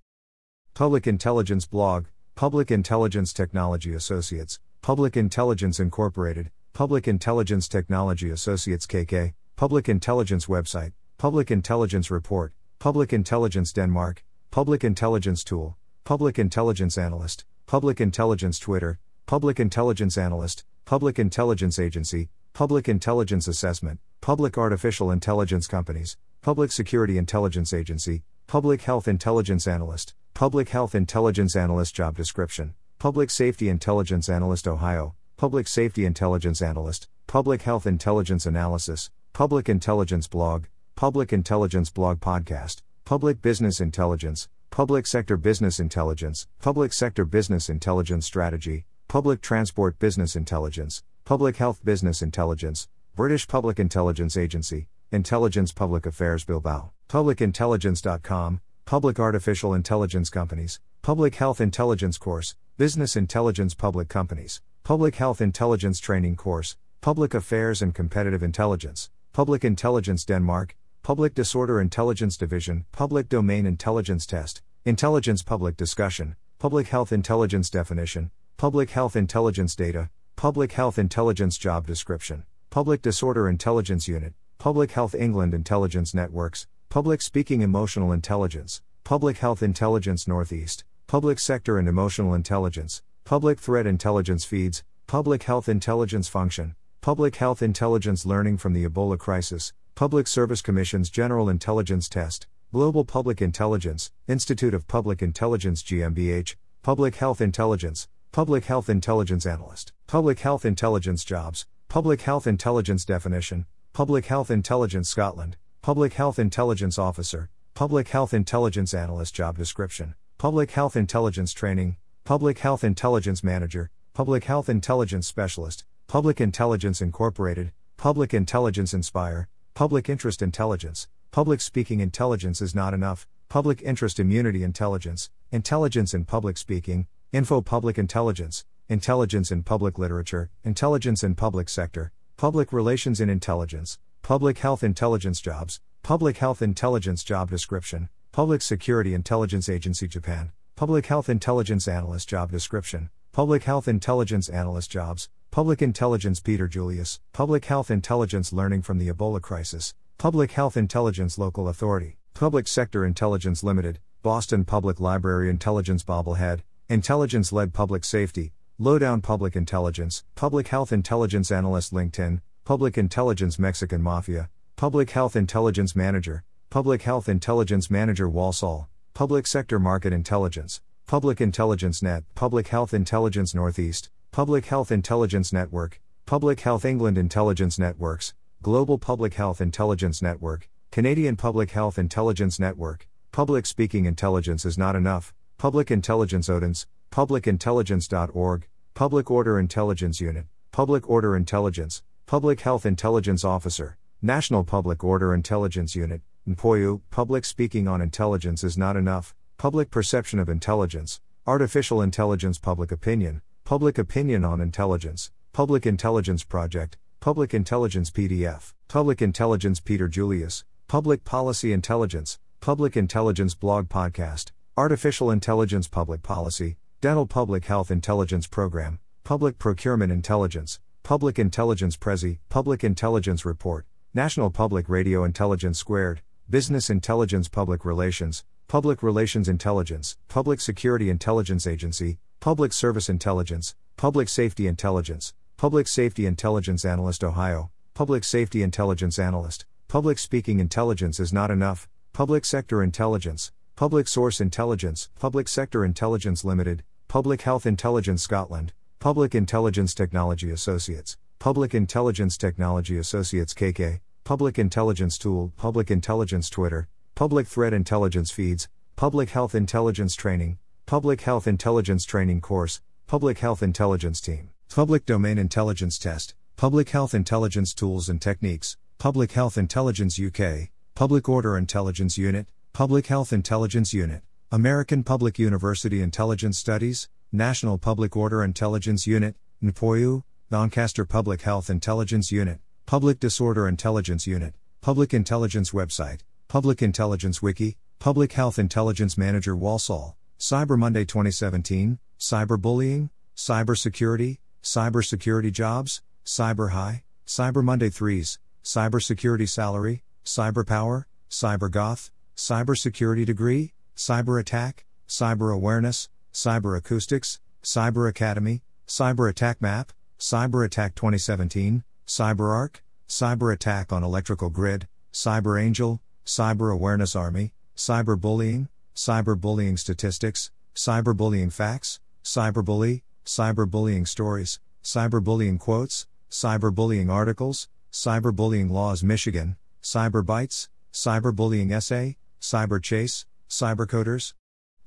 Public 0.74 1.08
Intelligence 1.08 1.66
Blog, 1.66 2.06
Public 2.36 2.72
Intelligence 2.72 3.34
Technology 3.34 3.94
Associates, 3.94 4.62
Public 4.84 5.16
Intelligence 5.16 5.80
Incorporated, 5.80 6.52
Public 6.74 7.08
Intelligence 7.08 7.70
Technology 7.70 8.32
Associates 8.32 8.86
KK, 8.86 9.34
Public 9.56 9.88
Intelligence 9.88 10.48
Website, 10.48 10.92
Public 11.18 11.52
Intelligence 11.52 12.12
Report, 12.12 12.52
Public 12.80 13.14
Intelligence 13.14 13.72
Denmark, 13.72 14.26
Public 14.52 14.84
Intelligence 14.84 15.42
Tool, 15.46 15.78
Public 16.04 16.38
Intelligence 16.38 16.98
Analyst, 16.98 17.46
Public 17.66 18.02
Intelligence 18.02 18.60
Twitter, 18.60 19.00
Public 19.26 19.58
Intelligence 19.62 20.18
Analyst, 20.18 20.66
Public 20.84 21.18
Intelligence 21.18 21.80
Agency, 21.80 22.28
Public 22.52 22.90
Intelligence 22.90 23.48
Assessment, 23.48 24.02
Public 24.20 24.58
Artificial 24.58 25.12
Intelligence 25.12 25.66
Companies, 25.66 26.18
Public 26.42 26.74
Security 26.74 27.18
Intelligence 27.18 27.72
Agency, 27.72 28.24
Public 28.48 28.82
Health 28.82 29.08
Intelligence 29.08 29.66
Analyst, 29.66 30.14
Public 30.34 30.68
Health 30.68 30.94
Intelligence 30.94 31.56
Analyst 31.56 31.96
Job 31.96 32.18
Description, 32.18 32.74
Public 33.04 33.30
Safety 33.30 33.68
Intelligence 33.68 34.30
Analyst 34.30 34.66
Ohio, 34.66 35.14
Public 35.36 35.68
Safety 35.68 36.06
Intelligence 36.06 36.62
Analyst, 36.62 37.10
Public 37.28 37.64
Health 37.64 37.86
Intelligence 37.86 38.46
Analysis, 38.46 39.12
Public 39.34 39.68
Intelligence 39.68 40.30
Blog, 40.30 40.68
Public 40.96 41.34
Intelligence 41.34 41.90
Blog 41.90 42.22
Podcast, 42.22 42.82
Public 43.04 43.42
Business 43.42 43.82
Intelligence, 43.82 44.48
Public 44.70 45.06
Sector 45.06 45.36
Business 45.36 45.82
Intelligence, 45.82 46.48
Public 46.62 46.94
Sector 46.94 47.26
Business 47.26 47.68
Intelligence 47.70 48.26
Strategy, 48.26 48.86
Public 49.10 49.42
Transport 49.42 50.00
Business 50.00 50.38
Intelligence, 50.38 51.04
Public 51.26 51.58
Health 51.58 51.84
Business 51.84 52.22
Intelligence, 52.22 52.88
British 53.18 53.50
Public 53.50 53.82
Intelligence 53.82 54.38
Agency, 54.38 54.88
Intelligence 55.12 55.74
Public 55.74 56.06
Affairs 56.06 56.46
Bilbao, 56.46 56.92
PublicIntelligence.com, 57.10 58.62
Public 58.86 59.18
Artificial 59.18 59.74
Intelligence 59.74 60.30
Companies, 60.30 60.80
Public 61.02 61.36
Health 61.36 61.62
Intelligence 61.62 62.18
Course, 62.18 62.56
Business 62.78 63.16
Intelligence 63.16 63.74
Public 63.74 64.10
Companies, 64.10 64.62
Public 64.84 65.16
Health 65.16 65.40
Intelligence 65.40 66.00
Training 66.00 66.36
Course, 66.36 66.76
Public 67.00 67.34
Affairs 67.34 67.82
and 67.82 67.96
Competitive 67.96 68.44
Intelligence, 68.44 69.10
Public 69.32 69.64
Intelligence 69.64 70.26
Denmark, 70.26 70.76
Public 71.02 71.34
Disorder 71.34 71.80
Intelligence 71.80 72.36
Division, 72.36 72.86
Public 72.92 73.30
Domain 73.30 73.66
Intelligence 73.66 74.26
Test, 74.26 74.62
Intelligence 74.86 75.42
Public 75.44 75.78
Discussion, 75.78 76.36
Public 76.60 76.90
Health 76.90 77.14
Intelligence 77.14 77.70
Definition, 77.70 78.32
Public 78.58 78.90
Health 78.92 79.16
Intelligence 79.16 79.76
Data, 79.76 80.10
Public 80.36 80.74
Health 80.74 81.00
Intelligence 81.00 81.58
Job 81.58 81.88
Description, 81.88 82.44
Public 82.70 83.02
Disorder 83.02 83.48
Intelligence 83.48 84.10
Unit, 84.10 84.34
Public 84.58 84.92
Health 84.92 85.16
England 85.16 85.54
Intelligence 85.54 86.14
Networks, 86.14 86.68
Public 86.94 87.24
Speaking 87.24 87.64
Emotional 87.64 88.12
Intelligence, 88.12 88.84
Public 89.04 89.40
Health 89.40 89.64
Intelligence 89.64 90.28
Northeast, 90.28 90.84
Public 91.08 91.40
Sector 91.40 91.80
and 91.80 91.88
Emotional 91.88 92.36
Intelligence, 92.36 93.02
Public 93.26 93.58
Threat 93.58 93.88
Intelligence 93.88 94.46
Feeds, 94.46 94.84
Public 95.08 95.42
Health 95.42 95.68
Intelligence 95.68 96.28
Function, 96.28 96.76
Public 97.02 97.38
Health 97.38 97.64
Intelligence 97.64 98.28
Learning 98.28 98.58
from 98.58 98.74
the 98.74 98.86
Ebola 98.88 99.18
Crisis, 99.18 99.74
Public 99.96 100.28
Service 100.28 100.62
Commission's 100.62 101.10
General 101.10 101.50
Intelligence 101.50 102.08
Test, 102.08 102.46
Global 102.72 103.04
Public 103.04 103.42
Intelligence, 103.42 104.12
Institute 104.28 104.76
of 104.76 104.88
Public 104.88 105.24
Intelligence 105.24 105.82
GmbH, 105.82 106.58
Public 106.84 107.16
Health 107.16 107.42
Intelligence, 107.42 108.08
Public 108.32 108.66
Health 108.66 108.88
Intelligence 108.88 109.48
Analyst, 109.48 109.94
Public 110.06 110.42
Health 110.42 110.64
Intelligence 110.64 111.24
Jobs, 111.26 111.66
Public 111.90 112.22
Health 112.22 112.46
Intelligence 112.46 113.04
Definition, 113.04 113.66
Public 113.94 114.28
Health 114.28 114.52
Intelligence 114.52 115.10
Scotland, 115.10 115.58
Public 115.84 116.14
Health 116.14 116.40
Intelligence 116.40 116.98
Officer, 116.98 117.50
Public 117.74 118.08
Health 118.08 118.34
Intelligence 118.34 118.94
Analyst 118.94 119.36
Job 119.36 119.58
Description, 119.58 120.16
Public 120.38 120.72
Health 120.72 120.96
Intelligence 120.96 121.52
Training, 121.52 121.98
Public 122.24 122.60
Health 122.60 122.86
Intelligence 122.86 123.44
Manager, 123.44 123.92
Public 124.14 124.46
Health 124.46 124.70
Intelligence 124.70 125.28
Specialist, 125.28 125.84
Public 126.08 126.40
Intelligence 126.40 127.02
Incorporated, 127.02 127.74
Public 127.98 128.34
Intelligence 128.34 128.94
Inspire, 128.94 129.50
Public 129.74 130.08
Interest 130.08 130.42
Intelligence, 130.42 131.10
Public 131.32 131.60
Speaking 131.60 132.00
Intelligence 132.00 132.62
is 132.62 132.74
not 132.74 132.94
enough, 132.94 133.28
Public 133.50 133.82
Interest 133.82 134.22
Immunity 134.22 134.64
Intelligence, 134.64 135.32
Intelligence 135.52 136.14
in 136.14 136.24
Public 136.24 136.56
Speaking, 136.58 137.08
Info 137.34 137.60
Public 137.60 137.98
Intelligence, 137.98 138.64
Intelligence 138.88 139.52
in 139.52 139.64
Public 139.64 140.00
Literature, 140.00 140.50
Intelligence 140.64 141.26
in 141.26 141.36
Public 141.36 141.68
Sector, 141.68 142.14
Public 142.38 142.72
Relations 142.72 143.20
in 143.20 143.30
Intelligence, 143.30 144.00
Public 144.24 144.60
Health 144.60 144.86
Intelligence 144.86 145.42
Jobs, 145.42 145.82
Public 146.02 146.38
Health 146.38 146.62
Intelligence 146.62 147.26
Job 147.26 147.50
Description, 147.50 148.08
Public 148.32 148.62
Security 148.62 149.14
Intelligence 149.14 149.68
Agency 149.68 150.08
Japan, 150.08 150.54
Public 150.78 151.08
Health 151.08 151.28
Intelligence 151.28 151.90
Analyst 151.90 152.30
Job 152.30 152.50
Description, 152.50 153.10
Public 153.34 153.64
Health 153.64 153.86
Intelligence 153.86 154.48
Analyst 154.48 154.90
Jobs, 154.90 155.28
Public 155.52 155.82
Intelligence 155.82 156.40
Peter 156.40 156.70
Julius, 156.70 157.20
Public 157.34 157.66
Health 157.66 157.92
Intelligence 157.92 158.54
Learning 158.54 158.82
from 158.82 158.98
the 158.98 159.10
Ebola 159.10 159.42
Crisis, 159.42 159.94
Public 160.18 160.54
Health 160.54 160.78
Intelligence 160.78 161.38
Local 161.38 161.68
Authority, 161.68 162.18
Public 162.34 162.66
Sector 162.66 163.06
Intelligence 163.06 163.62
Limited, 163.62 164.00
Boston 164.22 164.64
Public 164.64 165.02
Library 165.02 165.50
Intelligence 165.50 166.02
Bobblehead, 166.02 166.62
Intelligence 166.88 167.52
Led 167.52 167.74
Public 167.74 168.06
Safety, 168.06 168.54
Lowdown 168.80 169.20
Public 169.20 169.58
Intelligence, 169.58 170.24
Public 170.36 170.70
Health 170.70 170.94
Intelligence 170.94 171.52
Analyst 171.52 171.94
LinkedIn, 171.94 172.40
Public 172.66 172.98
Intelligence 172.98 173.60
Mexican 173.60 174.02
Mafia, 174.02 174.50
Public 174.78 175.10
Health 175.10 175.36
Intelligence 175.36 175.98
Manager, 175.98 176.46
Public 176.70 177.02
Health 177.02 177.28
Intelligence 177.28 177.92
Manager 177.92 178.30
Walsall, 178.30 178.88
Public 179.14 179.46
Sector 179.48 179.80
Market 179.80 180.14
Intelligence, 180.14 180.82
Public 181.06 181.42
Intelligence 181.42 182.02
Net, 182.02 182.24
Public 182.36 182.70
Health 182.70 182.94
Intelligence 182.94 183.54
Northeast, 183.54 184.10
Public 184.32 184.68
Health 184.68 184.94
Intelligence 184.94 185.52
Network, 185.52 186.00
Public 186.26 186.62
Health 186.62 186.86
England 186.86 187.18
Intelligence 187.18 187.78
Networks, 187.78 188.34
Global 188.62 188.98
Public 188.98 189.34
Health 189.34 189.60
Intelligence 189.60 190.22
Network, 190.22 190.70
Canadian 190.90 191.36
Public 191.36 191.72
Health 191.72 192.00
Intelligence 192.00 192.62
Network, 192.62 193.10
Public 193.34 193.66
Speaking 193.66 194.06
Intelligence 194.06 194.64
is 194.64 194.78
not 194.78 194.96
enough, 194.96 195.34
Public 195.58 195.92
Intelligence 195.92 196.50
Odense, 196.50 196.88
publicintelligence.org, 197.12 198.68
Public 198.94 199.30
Order 199.30 199.60
Intelligence 199.60 200.22
Unit, 200.22 200.46
Public 200.72 201.10
Order 201.10 201.36
Intelligence, 201.36 202.04
Public 202.34 202.62
Health 202.62 202.84
Intelligence 202.84 203.46
Officer, 203.46 203.96
National 204.20 204.64
Public 204.64 205.04
Order 205.04 205.36
Intelligence 205.36 205.96
Unit, 205.96 206.24
NPOIU, 206.50 207.02
public 207.12 207.46
speaking 207.46 207.88
on 207.88 208.02
intelligence 208.02 208.64
is 208.64 208.76
not 208.76 208.96
enough, 208.96 209.36
public 209.58 209.92
perception 209.92 210.40
of 210.40 210.50
intelligence, 210.50 211.22
artificial 211.46 212.02
intelligence, 212.02 212.58
public 212.58 212.92
opinion, 212.92 213.44
public 213.66 214.00
opinion 214.00 214.44
on 214.44 214.62
intelligence, 214.62 215.32
public 215.52 215.86
intelligence 215.86 216.44
project, 216.44 216.98
public 217.20 217.54
intelligence 217.54 218.10
PDF, 218.10 218.74
public 218.88 219.22
intelligence 219.22 219.80
Peter 219.80 220.08
Julius, 220.08 220.66
public 220.88 221.24
policy 221.24 221.72
intelligence, 221.72 222.40
public 222.62 222.98
intelligence 222.98 223.54
blog 223.54 223.90
podcast, 223.90 224.50
artificial 224.76 225.30
intelligence 225.30 225.88
public 225.88 226.24
policy, 226.24 226.78
dental 227.00 227.28
public 227.28 227.66
health 227.66 227.92
intelligence 227.92 228.48
program, 228.48 228.98
public 229.24 229.60
procurement 229.60 230.12
intelligence, 230.12 230.80
public 231.04 231.38
intelligence 231.38 231.98
Prezi, 231.98 232.40
public 232.48 232.82
intelligence 232.82 233.44
report, 233.44 233.86
national 234.14 234.50
public 234.50 234.88
radio 234.88 235.26
intelligence 235.26 235.78
squared, 235.78 236.22
Business 236.50 236.90
Intelligence 236.90 237.50
Public 237.50 237.84
Relations, 237.84 238.46
Public 238.70 239.04
Relations 239.04 239.50
Intelligence, 239.50 240.16
Public 240.30 240.62
Security 240.62 241.10
Intelligence 241.10 241.68
Agency, 241.68 242.20
Public 242.40 242.72
Service 242.72 243.10
Intelligence, 243.10 243.76
Public 243.98 244.30
Safety 244.30 244.66
Intelligence, 244.66 245.34
Public 245.58 245.90
Safety 245.90 246.26
Intelligence 246.26 246.86
Analyst 246.86 247.22
Ohio, 247.22 247.70
Public 247.94 248.24
Safety 248.24 248.64
Intelligence 248.64 249.20
Analyst, 249.20 249.66
Public 249.90 250.18
Speaking 250.18 250.62
Intelligence 250.62 251.20
is 251.20 251.34
not 251.34 251.52
enough, 251.52 251.90
Public 252.14 252.46
Sector 252.46 252.82
Intelligence, 252.82 253.52
Public 253.76 254.08
Source 254.08 254.40
Intelligence, 254.40 255.10
Public 255.20 255.50
Sector 255.50 255.84
Intelligence 255.84 256.46
Limited, 256.46 256.82
Public 257.10 257.42
Health 257.42 257.66
Intelligence 257.66 258.24
Scotland, 258.24 258.72
Public 259.04 259.36
Intelligence 259.36 259.94
Technology 259.94 260.50
Associates, 260.52 261.18
Public 261.38 261.76
Intelligence 261.76 262.38
Technology 262.38 262.98
Associates 262.98 263.54
KK, 263.54 264.00
Public 264.24 264.58
Intelligence 264.58 265.18
Tool, 265.18 265.52
Public 265.58 265.92
Intelligence 265.92 266.50
Twitter, 266.50 266.88
Public 267.14 267.46
Threat 267.46 267.74
Intelligence 267.74 268.32
Feeds, 268.32 268.70
Public 268.96 269.32
Health 269.32 269.56
Intelligence 269.56 270.16
Training, 270.16 270.58
Public 270.86 271.20
Health 271.20 271.48
Intelligence 271.48 272.06
Training 272.06 272.40
Course, 272.40 272.80
Public 273.06 273.40
Health 273.40 273.62
Intelligence 273.62 274.22
Team, 274.22 274.52
Public 274.74 275.06
Domain 275.06 275.38
Intelligence 275.38 276.00
Test, 276.00 276.34
Public 276.56 276.88
Health 276.92 277.14
Intelligence 277.14 277.74
Tools 277.74 278.08
and 278.08 278.22
Techniques, 278.22 278.78
Public 279.00 279.34
Health 279.34 279.58
Intelligence 279.58 280.18
UK, 280.18 280.70
Public 280.96 281.28
Order 281.28 281.58
Intelligence 281.58 282.18
Unit, 282.18 282.48
Public 282.72 283.08
Health 283.08 283.34
Intelligence 283.34 283.94
Unit, 283.94 284.22
American 284.50 285.04
Public 285.04 285.38
University 285.38 286.02
Intelligence 286.02 286.58
Studies, 286.58 287.10
National 287.36 287.80
Public 287.80 288.16
Order 288.16 288.44
Intelligence 288.44 289.08
Unit, 289.08 289.36
NPOIU, 289.64 290.22
Doncaster 290.52 291.04
Public 291.04 291.42
Health 291.42 291.68
Intelligence 291.68 292.32
Unit, 292.32 292.60
Public 292.86 293.20
Disorder 293.20 293.68
Intelligence 293.68 294.28
Unit, 294.28 294.54
Public 294.82 295.16
Intelligence 295.16 295.72
Website, 295.72 296.20
Public 296.48 296.84
Intelligence 296.84 297.42
Wiki, 297.42 297.76
Public 297.98 298.34
Health 298.34 298.60
Intelligence 298.60 299.18
Manager 299.18 299.56
Walsall, 299.56 300.16
Cyber 300.40 300.78
Monday 300.78 301.06
2017, 301.06 301.98
Cyberbullying, 302.20 303.10
Cybersecurity, 303.36 304.38
Cybersecurity 304.62 305.52
Jobs, 305.52 306.04
Cyber 306.24 306.70
High, 306.70 307.02
Cyber 307.26 307.64
Monday 307.64 307.90
3s, 307.90 308.38
Cybersecurity 308.64 309.50
Salary, 309.50 310.04
Cyber 310.24 310.68
Power, 310.68 311.08
Cyber 311.32 311.72
Goth, 311.72 312.12
Cybersecurity 312.38 313.26
Degree, 313.26 313.74
Cyber 313.98 314.40
Attack, 314.40 314.86
Cyber 315.08 315.52
Awareness, 315.52 316.10
Cyber 316.34 316.76
Acoustics, 316.76 317.40
Cyber 317.64 318.10
Academy, 318.10 318.64
Cyber 318.88 319.30
Attack 319.30 319.62
Map, 319.62 319.94
Cyber 320.20 320.66
Attack 320.66 320.96
2017, 320.96 321.84
Cyber 322.08 322.36
CyberArk, 322.38 322.78
Cyber 323.08 323.54
Attack 323.54 323.94
on 323.94 324.04
Electrical 324.04 324.50
Grid, 324.50 324.88
Cyber 325.14 325.62
Angel, 325.62 326.02
Cyber 326.26 326.74
Awareness 326.74 327.16
Army, 327.16 327.54
Cyberbullying, 327.78 328.68
Cyberbullying 328.96 329.78
Statistics, 329.78 330.50
Cyberbullying 330.76 331.54
Facts, 331.54 332.00
Cyberbully, 332.24 333.04
Cyberbullying 333.26 334.08
Stories, 334.08 334.60
Cyberbullying 334.84 335.60
Quotes, 335.60 336.08
Cyberbullying 336.32 337.12
Articles, 337.12 337.70
Cyberbullying 337.92 338.72
Laws 338.72 339.04
Michigan, 339.04 339.56
Cyberbytes, 339.84 340.68
Cyberbullying 340.92 341.72
Essay, 341.72 342.18
Cyberchase, 342.42 343.26
Cybercoders, 343.48 344.34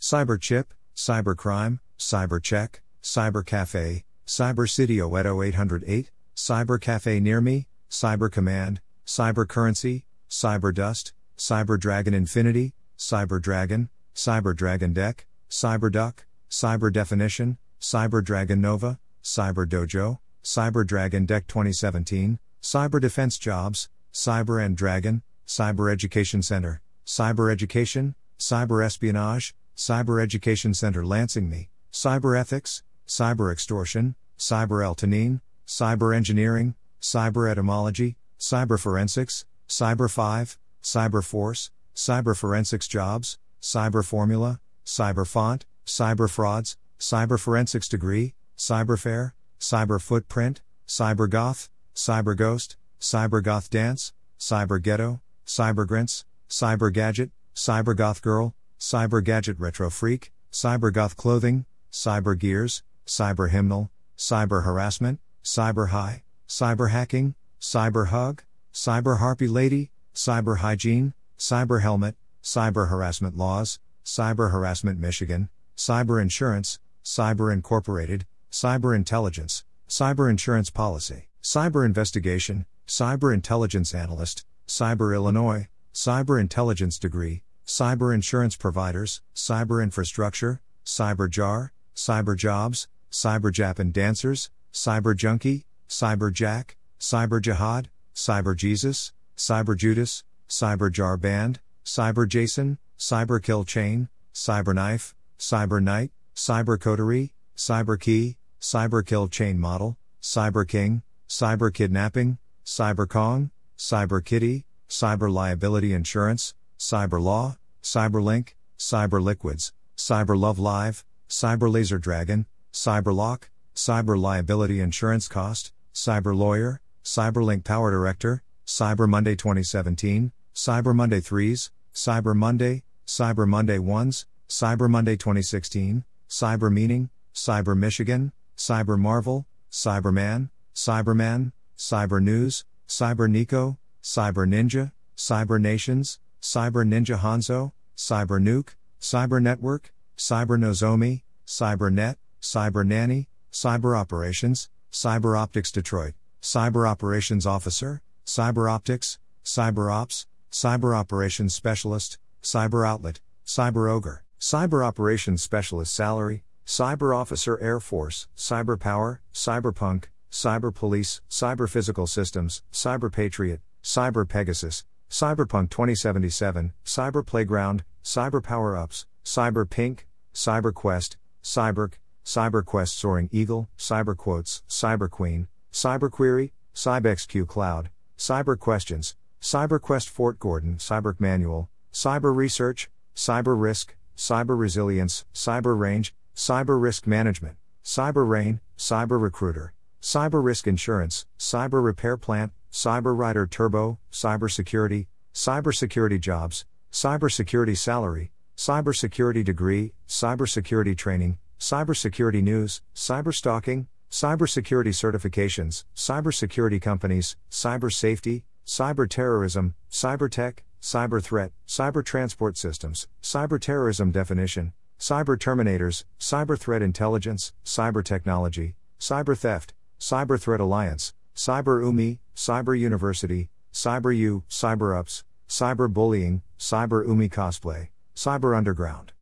Cyberchip, 0.00 0.64
Cybercrime, 0.96 1.78
Cybercheck, 1.98 2.76
Cybercafe, 3.02 4.02
Cybercity 4.26 4.96
Oedo 4.96 5.46
808, 5.46 6.10
Cybercafe 6.34 7.20
Near 7.20 7.40
Me, 7.40 7.66
Cybercommand, 7.90 8.78
Cybercurrency, 9.06 10.04
Cyberdust, 10.28 11.12
Cyberdragon 11.36 12.14
Infinity, 12.14 12.72
Cyberdragon, 12.98 13.88
Cyberdragon 14.14 14.94
Deck, 14.94 15.26
Cyberduck, 15.50 16.24
Cyberdefinition, 16.50 17.58
Cyberdragon 17.80 18.58
Nova, 18.58 18.98
Cyberdojo, 19.22 20.18
Cyberdragon 20.42 21.26
Deck 21.26 21.46
2017, 21.46 22.38
Cyber 22.62 23.00
Defense 23.00 23.38
Jobs, 23.38 23.88
Cyber 24.12 24.64
and 24.64 24.76
Dragon, 24.76 25.22
Cyber 25.46 25.92
Education 25.92 26.42
Center, 26.42 26.80
Cyber 27.06 27.52
Education, 27.52 28.14
Cyber 28.38 28.84
Espionage, 28.84 29.54
Cyber 29.76 30.22
Education 30.22 30.72
Center 30.72 31.04
Lansing 31.04 31.50
Me, 31.50 31.68
Cyber 31.92 32.38
Ethics, 32.38 32.82
Cyber 33.06 33.52
Extortion, 33.52 34.14
Cyber 34.38 34.82
Eltonine, 34.82 35.42
Cyber 35.66 36.16
Engineering, 36.16 36.74
Cyber 37.00 37.50
Etymology, 37.50 38.16
Cyber 38.40 38.80
Forensics, 38.80 39.44
Cyber 39.68 40.10
5, 40.10 40.58
Cyber 40.82 41.22
Force, 41.22 41.70
Cyber 41.94 42.34
Forensics 42.34 42.88
Jobs, 42.88 43.36
Cyber 43.60 44.02
Formula, 44.02 44.60
Cyber 44.86 45.26
Font, 45.26 45.66
Cyber 45.84 46.30
Frauds, 46.30 46.78
Cyber 46.98 47.38
Forensics 47.38 47.88
Degree, 47.88 48.32
Cyber 48.56 48.98
Fair, 48.98 49.34
Cyber 49.60 50.00
Footprint, 50.00 50.62
Cyber 50.88 51.28
Goth, 51.28 51.68
Cyber 51.94 52.34
Ghost, 52.34 52.76
Cyber 52.98 53.42
Goth 53.42 53.68
Dance, 53.68 54.14
Cyber 54.40 54.80
Ghetto, 54.80 55.20
Cyber 55.46 55.86
Grints, 55.86 56.24
Cyber 56.48 56.90
Gadget, 56.90 57.30
Cyber 57.54 57.94
Goth 57.94 58.22
Girl, 58.22 58.54
Cyber 58.78 59.24
Gadget 59.24 59.58
Retro 59.58 59.90
Freak, 59.90 60.32
Cyber 60.52 60.92
Goth 60.92 61.16
Clothing, 61.16 61.64
Cyber 61.90 62.38
Gears, 62.38 62.82
Cyber 63.06 63.50
Hymnal, 63.50 63.90
Cyber 64.18 64.64
Harassment, 64.64 65.18
Cyber 65.42 65.88
High, 65.88 66.22
Cyber 66.48 66.90
Hacking, 66.90 67.34
Cyber 67.60 68.08
Hug, 68.08 68.42
Cyber 68.72 69.18
Harpy 69.18 69.48
Lady, 69.48 69.90
Cyber 70.14 70.58
Hygiene, 70.58 71.14
Cyber 71.38 71.80
Helmet, 71.80 72.16
Cyber 72.42 72.88
Harassment 72.88 73.36
Laws, 73.36 73.78
Cyber 74.04 74.52
Harassment 74.52 75.00
Michigan, 75.00 75.48
Cyber 75.76 76.20
Insurance, 76.20 76.78
Cyber 77.04 77.52
Incorporated, 77.52 78.26
Cyber 78.52 78.94
Intelligence, 78.94 79.64
Cyber 79.88 80.28
Insurance 80.30 80.70
Policy, 80.70 81.28
Cyber 81.42 81.84
Investigation, 81.84 82.66
Cyber 82.86 83.32
Intelligence 83.32 83.94
Analyst, 83.94 84.44
Cyber 84.68 85.14
Illinois, 85.14 85.68
Cyber 85.92 86.40
Intelligence 86.40 86.98
Degree, 86.98 87.42
Cyber 87.66 88.14
Insurance 88.14 88.54
Providers, 88.54 89.22
Cyber 89.34 89.82
Infrastructure, 89.82 90.60
Cyber 90.84 91.28
Jar, 91.28 91.72
Cyber 91.96 92.36
Jobs, 92.36 92.86
Cyber 93.10 93.52
Japan 93.52 93.90
Dancers, 93.90 94.50
Cyber 94.72 95.16
Junkie, 95.16 95.64
Cyber 95.88 96.32
Jack, 96.32 96.76
Cyber 97.00 97.42
Jihad, 97.42 97.88
Cyber 98.14 98.56
Jesus, 98.56 99.12
Cyber 99.36 99.76
Judas, 99.76 100.22
Cyber 100.48 100.92
Jar 100.92 101.16
Band, 101.16 101.58
Cyber 101.84 102.28
Jason, 102.28 102.78
Cyber 103.00 103.42
Kill 103.42 103.64
Chain, 103.64 104.08
Cyber 104.32 104.72
Knife, 104.72 105.16
Cyber 105.36 105.82
Knight, 105.82 106.12
Cyber 106.36 106.78
Coterie, 106.78 107.32
Cyber 107.56 107.98
Key, 107.98 108.36
Cyber 108.60 109.04
Kill 109.04 109.26
Chain 109.26 109.58
Model, 109.58 109.96
Cyber 110.22 110.66
King, 110.66 111.02
Cyber 111.28 111.74
Kidnapping, 111.74 112.38
Cyber 112.64 113.08
Kong, 113.08 113.50
Cyber 113.76 114.24
Kitty, 114.24 114.64
Cyber 114.88 115.32
Liability 115.32 115.92
Insurance, 115.92 116.54
Cyber 116.78 117.20
Law, 117.20 117.56
Cyberlink, 117.82 118.50
Cyber 118.78 119.22
Liquids, 119.22 119.72
Cyber 119.96 120.38
Love 120.38 120.58
Live, 120.58 121.04
Cyber 121.28 121.72
Laser 121.72 121.98
Dragon, 121.98 122.46
Cyber 122.72 123.14
Lock, 123.14 123.50
Cyber 123.74 124.18
Liability 124.18 124.80
Insurance 124.80 125.26
Cost, 125.28 125.72
Cyber 125.94 126.36
Lawyer, 126.36 126.80
Cyberlink 127.04 127.64
Power 127.64 127.90
Director, 127.90 128.42
Cyber 128.66 129.08
Monday 129.08 129.34
2017, 129.34 130.32
Cyber 130.54 130.94
Monday 130.94 131.20
3s, 131.20 131.70
Cyber 131.94 132.36
Monday, 132.36 132.82
Cyber 133.06 133.48
Monday 133.48 133.78
1s, 133.78 134.26
Cyber 134.48 134.90
Monday 134.90 135.16
2016, 135.16 136.04
Cyber 136.28 136.70
Meaning, 136.72 137.08
Cyber 137.34 137.76
Michigan, 137.76 138.32
Cyber 138.56 138.98
Marvel, 138.98 139.46
Cyberman, 139.70 140.50
Cyberman, 140.74 141.52
Cyber 141.78 142.22
News, 142.22 142.64
Cyber 142.88 143.30
Nico, 143.30 143.78
Cyber 144.02 144.46
Ninja, 144.46 144.92
Cyber 145.16 145.60
Nations, 145.60 146.18
Cyber 146.46 146.86
Ninja 146.86 147.18
Hanzo, 147.18 147.72
Cyber 147.96 148.40
Nuke, 148.40 148.76
Cyber 149.00 149.42
Network, 149.42 149.92
Cyber 150.16 150.56
Nozomi, 150.56 151.22
CyberNet, 151.44 152.14
Cyber 152.40 152.86
Nanny, 152.86 153.28
Cyber 153.50 153.98
Operations, 153.98 154.68
Cyber 154.92 155.36
Optics 155.36 155.72
Detroit, 155.72 156.14
Cyber 156.40 156.88
Operations 156.88 157.46
Officer, 157.46 158.00
Cyber 158.24 158.70
Optics, 158.70 159.18
Cyber 159.44 159.92
Ops, 159.92 160.26
Cyber 160.52 160.96
Operations 160.96 161.52
Specialist, 161.52 162.16
Cyber 162.44 162.86
Outlet, 162.86 163.18
Cyber 163.44 163.90
Ogre, 163.90 164.22
Cyber 164.38 164.86
Operations 164.86 165.42
Specialist 165.42 165.92
Salary, 165.92 166.44
Cyber 166.64 167.14
Officer 167.14 167.58
Air 167.58 167.80
Force, 167.80 168.28
Cyber 168.36 168.78
Power, 168.78 169.20
Cyberpunk, 169.34 170.04
Cyber 170.30 170.72
Police, 170.72 171.20
Cyber 171.28 171.68
Physical 171.68 172.06
Systems, 172.06 172.62
Cyber 172.72 173.10
Patriot, 173.12 173.62
Cyber 173.82 174.28
Pegasus, 174.28 174.84
Cyberpunk 175.10 175.70
2077, 175.70 176.72
Cyber 176.84 177.24
Playground, 177.24 177.84
Cyber 178.02 178.42
Power 178.42 178.76
Ups, 178.76 179.06
Cyber 179.24 179.68
Pink, 179.68 180.06
Cyber 180.34 180.74
Quest, 180.74 181.16
Cyberk, 181.42 181.94
Cyber 182.24 182.64
Quest 182.64 182.98
Soaring 182.98 183.28
Eagle, 183.32 183.68
Cyber 183.78 184.16
Quotes, 184.16 184.62
Cyber 184.68 185.08
Queen, 185.08 185.46
Cyber 185.72 186.10
Query, 186.10 186.52
CybXQ 186.74 187.46
Cloud, 187.46 187.90
Cyber 188.18 188.58
Questions, 188.58 189.14
Cyber 189.40 189.80
Quest 189.80 190.10
Fort 190.10 190.38
Gordon, 190.40 190.76
Cyber 190.76 191.18
Manual, 191.20 191.68
Cyber 191.92 192.34
Research, 192.34 192.90
Cyber 193.14 193.58
Risk, 193.58 193.96
Cyber 194.16 194.58
Resilience, 194.58 195.24
Cyber 195.32 195.78
Range, 195.78 196.12
Cyber 196.34 196.80
Risk 196.80 197.06
Management, 197.06 197.56
Cyber 197.84 198.28
Rain, 198.28 198.60
Cyber 198.76 199.20
Recruiter, 199.22 199.72
Cyber 200.02 200.42
Risk 200.42 200.66
Insurance, 200.66 201.26
Cyber 201.38 201.82
Repair 201.82 202.16
Plant, 202.16 202.52
Cyber 202.76 203.16
Rider 203.16 203.46
Turbo, 203.46 203.98
Cybersecurity, 204.12 205.06
Cybersecurity 205.32 206.20
Jobs, 206.20 206.66
Cybersecurity 206.92 207.74
Salary, 207.74 208.32
Cybersecurity 208.54 209.42
Degree, 209.42 209.94
Cybersecurity 210.06 210.94
Training, 210.94 211.38
Cybersecurity 211.58 212.42
News, 212.42 212.82
Cyberstalking, 212.94 213.86
Cybersecurity 214.10 214.92
Certifications, 214.92 215.84
Cybersecurity 215.96 216.78
Companies, 216.82 217.38
Cyber 217.50 217.90
Safety, 217.90 218.44
Cyber 218.66 219.08
Terrorism, 219.08 219.74
Cyber 219.90 220.30
Tech, 220.30 220.62
Cyber 220.82 221.22
Threat, 221.22 221.52
Cyber 221.66 222.04
Transport 222.04 222.58
Systems, 222.58 223.08
Cyber 223.22 223.58
Terrorism 223.58 224.10
Definition, 224.10 224.74
Cyber 225.00 225.38
Terminators, 225.38 226.04
Cyber 226.20 226.58
Threat 226.58 226.82
Intelligence, 226.82 227.54
Cyber 227.64 228.04
Technology, 228.04 228.74
Cyber 229.00 229.34
Theft, 229.34 229.72
Cyber 229.98 230.38
Threat 230.38 230.60
Alliance, 230.60 231.14
Cyber 231.36 231.84
UMI, 231.84 232.18
Cyber 232.34 232.78
University, 232.78 233.50
Cyber 233.70 234.16
U, 234.16 234.42
Cyber 234.48 234.98
Ups, 234.98 235.22
Cyber 235.46 235.92
Bullying, 235.92 236.40
Cyber 236.58 237.06
UMI 237.06 237.28
Cosplay, 237.28 237.88
Cyber 238.16 238.56
Underground, 238.56 239.12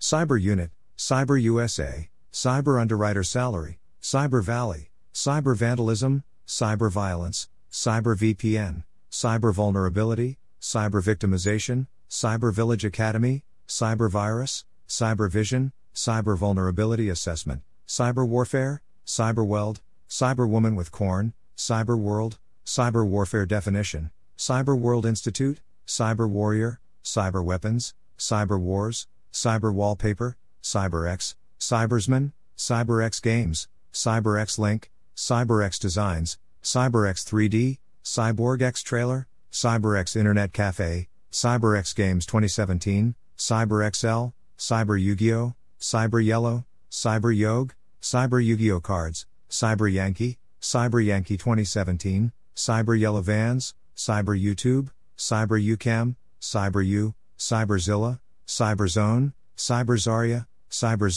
Cyber 0.00 0.40
Unit, 0.40 0.70
Cyber 0.96 1.42
USA, 1.42 2.08
Cyber 2.32 2.80
Underwriter 2.80 3.24
Salary, 3.24 3.80
Cyber 4.00 4.44
Valley, 4.44 4.90
Cyber 5.12 5.56
Vandalism, 5.56 6.22
Cyber 6.46 6.88
Violence, 6.88 7.48
Cyber 7.72 8.16
VPN, 8.16 8.84
Cyber 9.10 9.52
Vulnerability, 9.52 10.38
Cyber 10.60 11.02
Victimization, 11.02 11.88
Cyber 12.08 12.52
Village 12.52 12.84
Academy, 12.84 13.42
Cyber 13.66 14.08
Virus, 14.08 14.64
Cyber 14.88 15.28
Vision, 15.28 15.72
Cyber 15.92 16.36
Vulnerability 16.36 17.08
Assessment, 17.08 17.62
Cyber 17.88 18.26
Warfare, 18.26 18.82
Cyber 19.04 19.44
Weld, 19.44 19.80
Cyber 20.08 20.48
Woman 20.48 20.76
with 20.76 20.92
Corn, 20.92 21.32
Cyber 21.56 21.98
World, 21.98 22.38
Cyber 22.64 23.06
Warfare 23.06 23.46
Definition, 23.46 24.10
Cyber 24.36 24.78
World 24.78 25.06
Institute, 25.06 25.60
Cyber 25.86 26.28
Warrior, 26.28 26.80
Cyber 27.02 27.42
Weapons, 27.42 27.94
Cyber 28.18 28.60
Wars, 28.60 29.06
Cyber 29.32 29.72
Wallpaper, 29.72 30.36
cyber 30.62 31.04
CyberX, 31.06 31.34
Cybersman, 31.60 32.32
CyberX 32.58 33.22
Games, 33.22 33.68
CyberX 33.92 34.58
Link, 34.58 34.90
CyberX 35.16 35.78
Designs, 35.78 36.38
CyberX 36.62 37.24
3D, 37.24 37.78
CyborgX 38.04 38.82
Trailer, 38.82 39.26
CyberX 39.52 40.16
Internet 40.16 40.52
Cafe, 40.52 41.08
CyberX 41.32 41.94
Games 41.94 42.26
2017, 42.26 43.14
CyberXL, 43.38 44.32
Cyber 44.58 45.00
Yu-Gi-Oh, 45.00 45.54
Cyber 45.80 46.24
Yellow, 46.24 46.64
Cyber 46.90 47.34
Yog, 47.34 47.74
Cyber 48.02 48.44
Yu-Gi-Oh! 48.44 48.80
Cards, 48.80 49.26
Cyber 49.48 49.90
Yankee, 49.90 50.38
Cyber 50.60 51.04
Yankee 51.04 51.36
2017, 51.36 52.32
Cyber 52.54 52.98
Yellow 52.98 53.20
Vans, 53.20 53.74
Cyber 53.96 54.40
YouTube, 54.40 54.90
Cyber 55.16 55.62
UCam, 55.62 56.16
Cyber 56.40 56.84
U, 56.84 57.14
Cyberzilla, 57.38 58.20
Cyberzone, 58.46 59.32
Cyber 59.56 59.98
Zarya, 59.98 60.46
Cyber 60.70 61.10